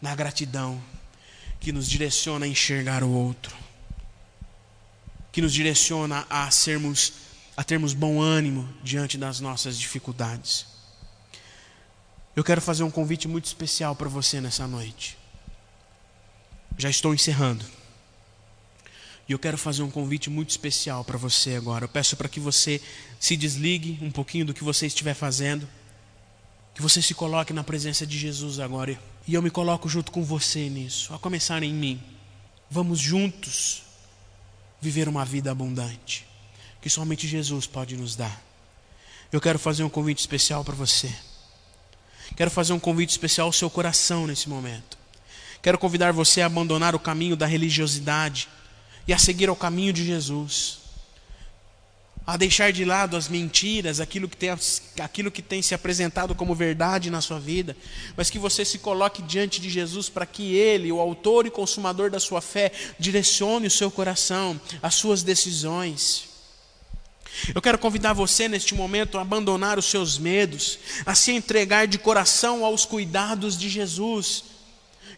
na 0.00 0.14
gratidão, 0.14 0.80
que 1.62 1.70
nos 1.72 1.88
direciona 1.88 2.44
a 2.44 2.48
enxergar 2.48 3.04
o 3.04 3.10
outro, 3.10 3.56
que 5.30 5.40
nos 5.40 5.52
direciona 5.52 6.26
a 6.28 6.50
sermos 6.50 7.12
a 7.56 7.62
termos 7.62 7.92
bom 7.92 8.20
ânimo 8.20 8.68
diante 8.82 9.16
das 9.16 9.38
nossas 9.38 9.78
dificuldades. 9.78 10.66
Eu 12.34 12.42
quero 12.42 12.60
fazer 12.60 12.82
um 12.82 12.90
convite 12.90 13.28
muito 13.28 13.44
especial 13.44 13.94
para 13.94 14.08
você 14.08 14.40
nessa 14.40 14.66
noite. 14.66 15.16
Já 16.78 16.90
estou 16.90 17.14
encerrando. 17.14 17.64
E 19.28 19.32
eu 19.32 19.38
quero 19.38 19.58
fazer 19.58 19.82
um 19.82 19.90
convite 19.90 20.30
muito 20.30 20.50
especial 20.50 21.04
para 21.04 21.18
você 21.18 21.54
agora. 21.54 21.84
Eu 21.84 21.88
peço 21.88 22.16
para 22.16 22.28
que 22.28 22.40
você 22.40 22.80
se 23.20 23.36
desligue 23.36 23.98
um 24.00 24.10
pouquinho 24.10 24.46
do 24.46 24.54
que 24.54 24.64
você 24.64 24.86
estiver 24.86 25.14
fazendo. 25.14 25.68
Que 26.74 26.82
você 26.82 27.02
se 27.02 27.14
coloque 27.14 27.52
na 27.52 27.62
presença 27.62 28.06
de 28.06 28.18
Jesus 28.18 28.58
agora. 28.58 28.98
E 29.26 29.34
eu 29.34 29.42
me 29.42 29.50
coloco 29.50 29.88
junto 29.88 30.10
com 30.10 30.24
você 30.24 30.68
nisso, 30.68 31.14
a 31.14 31.18
começar 31.18 31.62
em 31.62 31.72
mim. 31.72 32.02
Vamos 32.70 32.98
juntos 32.98 33.82
viver 34.80 35.08
uma 35.08 35.24
vida 35.24 35.50
abundante 35.50 36.26
que 36.82 36.90
somente 36.90 37.28
Jesus 37.28 37.66
pode 37.66 37.96
nos 37.96 38.16
dar. 38.16 38.42
Eu 39.30 39.40
quero 39.40 39.58
fazer 39.58 39.84
um 39.84 39.88
convite 39.88 40.18
especial 40.18 40.64
para 40.64 40.74
você. 40.74 41.14
Quero 42.36 42.50
fazer 42.50 42.72
um 42.72 42.80
convite 42.80 43.10
especial 43.10 43.46
ao 43.46 43.52
seu 43.52 43.70
coração 43.70 44.26
nesse 44.26 44.48
momento. 44.48 44.98
Quero 45.62 45.78
convidar 45.78 46.12
você 46.12 46.40
a 46.40 46.46
abandonar 46.46 46.94
o 46.94 46.98
caminho 46.98 47.36
da 47.36 47.46
religiosidade 47.46 48.48
e 49.06 49.12
a 49.12 49.18
seguir 49.18 49.48
ao 49.48 49.54
caminho 49.54 49.92
de 49.92 50.04
Jesus. 50.04 50.80
A 52.24 52.36
deixar 52.36 52.72
de 52.72 52.84
lado 52.84 53.16
as 53.16 53.28
mentiras, 53.28 53.98
aquilo 53.98 54.28
que, 54.28 54.36
tem, 54.36 54.50
aquilo 55.00 55.30
que 55.30 55.42
tem 55.42 55.60
se 55.60 55.74
apresentado 55.74 56.34
como 56.34 56.54
verdade 56.54 57.10
na 57.10 57.20
sua 57.20 57.40
vida, 57.40 57.76
mas 58.16 58.30
que 58.30 58.38
você 58.38 58.64
se 58.64 58.78
coloque 58.78 59.22
diante 59.22 59.60
de 59.60 59.68
Jesus 59.68 60.08
para 60.08 60.24
que 60.24 60.54
Ele, 60.54 60.92
o 60.92 61.00
autor 61.00 61.46
e 61.46 61.50
consumador 61.50 62.10
da 62.10 62.20
sua 62.20 62.40
fé, 62.40 62.70
direcione 62.98 63.66
o 63.66 63.70
seu 63.70 63.90
coração, 63.90 64.60
as 64.80 64.94
suas 64.94 65.24
decisões. 65.24 66.32
Eu 67.54 67.62
quero 67.62 67.78
convidar 67.78 68.12
você 68.12 68.46
neste 68.46 68.74
momento 68.74 69.18
a 69.18 69.22
abandonar 69.22 69.78
os 69.78 69.86
seus 69.86 70.18
medos, 70.18 70.78
a 71.04 71.14
se 71.14 71.32
entregar 71.32 71.86
de 71.86 71.98
coração 71.98 72.64
aos 72.64 72.84
cuidados 72.84 73.58
de 73.58 73.68
Jesus, 73.68 74.44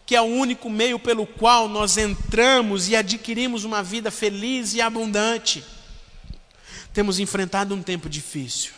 que 0.06 0.14
é 0.14 0.20
o 0.20 0.24
único 0.24 0.70
meio 0.70 0.98
pelo 0.98 1.26
qual 1.26 1.68
nós 1.68 1.96
entramos 1.96 2.88
e 2.88 2.96
adquirimos 2.96 3.64
uma 3.64 3.82
vida 3.82 4.10
feliz 4.10 4.74
e 4.74 4.80
abundante. 4.80 5.64
Temos 6.94 7.18
enfrentado 7.18 7.74
um 7.74 7.82
tempo 7.82 8.08
difícil, 8.08 8.72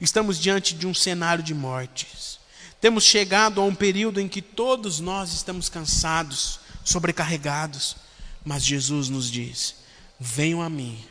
estamos 0.00 0.40
diante 0.40 0.74
de 0.74 0.86
um 0.86 0.94
cenário 0.94 1.44
de 1.44 1.52
mortes, 1.52 2.38
temos 2.80 3.04
chegado 3.04 3.60
a 3.60 3.64
um 3.64 3.74
período 3.74 4.20
em 4.20 4.28
que 4.28 4.40
todos 4.40 5.00
nós 5.00 5.32
estamos 5.32 5.68
cansados, 5.68 6.60
sobrecarregados, 6.84 7.96
mas 8.44 8.64
Jesus 8.64 9.08
nos 9.08 9.30
diz: 9.30 9.74
venham 10.20 10.62
a 10.62 10.70
mim 10.70 11.04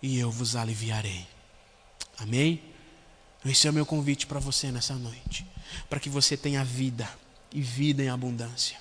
e 0.00 0.18
eu 0.18 0.30
vos 0.30 0.56
aliviarei. 0.56 1.26
Amém? 2.18 2.62
Esse 3.44 3.66
é 3.66 3.70
o 3.70 3.74
meu 3.74 3.84
convite 3.84 4.26
para 4.26 4.40
você 4.40 4.70
nessa 4.70 4.94
noite. 4.94 5.46
Para 5.88 6.00
que 6.00 6.08
você 6.08 6.36
tenha 6.36 6.64
vida 6.64 7.08
e 7.52 7.60
vida 7.60 8.02
em 8.02 8.08
abundância. 8.08 8.78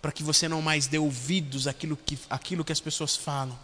Para 0.00 0.10
que 0.10 0.22
você 0.22 0.48
não 0.48 0.62
mais 0.62 0.86
dê 0.86 0.98
ouvidos 0.98 1.66
àquilo 1.66 1.96
que, 1.96 2.18
àquilo 2.30 2.64
que 2.64 2.72
as 2.72 2.80
pessoas 2.80 3.16
falam, 3.16 3.58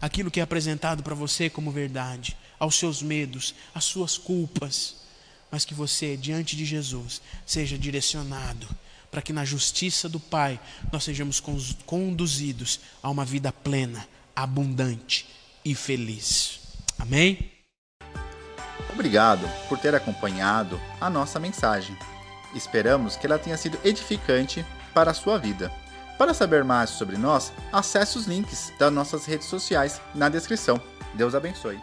aquilo 0.00 0.30
que 0.30 0.40
é 0.40 0.42
apresentado 0.42 1.02
para 1.02 1.14
você 1.14 1.48
como 1.48 1.70
verdade, 1.70 2.36
aos 2.58 2.76
seus 2.76 3.02
medos, 3.02 3.54
às 3.74 3.84
suas 3.84 4.18
culpas, 4.18 4.96
mas 5.50 5.64
que 5.64 5.74
você, 5.74 6.16
diante 6.16 6.56
de 6.56 6.64
Jesus, 6.64 7.20
seja 7.46 7.78
direcionado 7.78 8.66
para 9.10 9.22
que 9.22 9.32
na 9.32 9.44
justiça 9.44 10.08
do 10.08 10.18
Pai 10.18 10.58
nós 10.92 11.04
sejamos 11.04 11.40
conduzidos 11.86 12.80
a 13.00 13.08
uma 13.08 13.24
vida 13.24 13.52
plena, 13.52 14.04
abundante 14.34 15.24
e 15.64 15.72
feliz. 15.72 16.58
Amém? 16.98 17.52
Obrigado 18.92 19.48
por 19.68 19.78
ter 19.78 19.94
acompanhado 19.94 20.80
a 21.00 21.08
nossa 21.08 21.38
mensagem. 21.38 21.96
Esperamos 22.54 23.16
que 23.16 23.26
ela 23.26 23.38
tenha 23.38 23.56
sido 23.56 23.78
edificante 23.84 24.66
para 24.92 25.12
a 25.12 25.14
sua 25.14 25.38
vida. 25.38 25.72
Para 26.18 26.32
saber 26.32 26.62
mais 26.62 26.90
sobre 26.90 27.16
nós, 27.16 27.52
acesse 27.72 28.16
os 28.16 28.26
links 28.26 28.72
das 28.78 28.92
nossas 28.92 29.26
redes 29.26 29.48
sociais 29.48 30.00
na 30.14 30.28
descrição. 30.28 30.80
Deus 31.14 31.34
abençoe. 31.34 31.80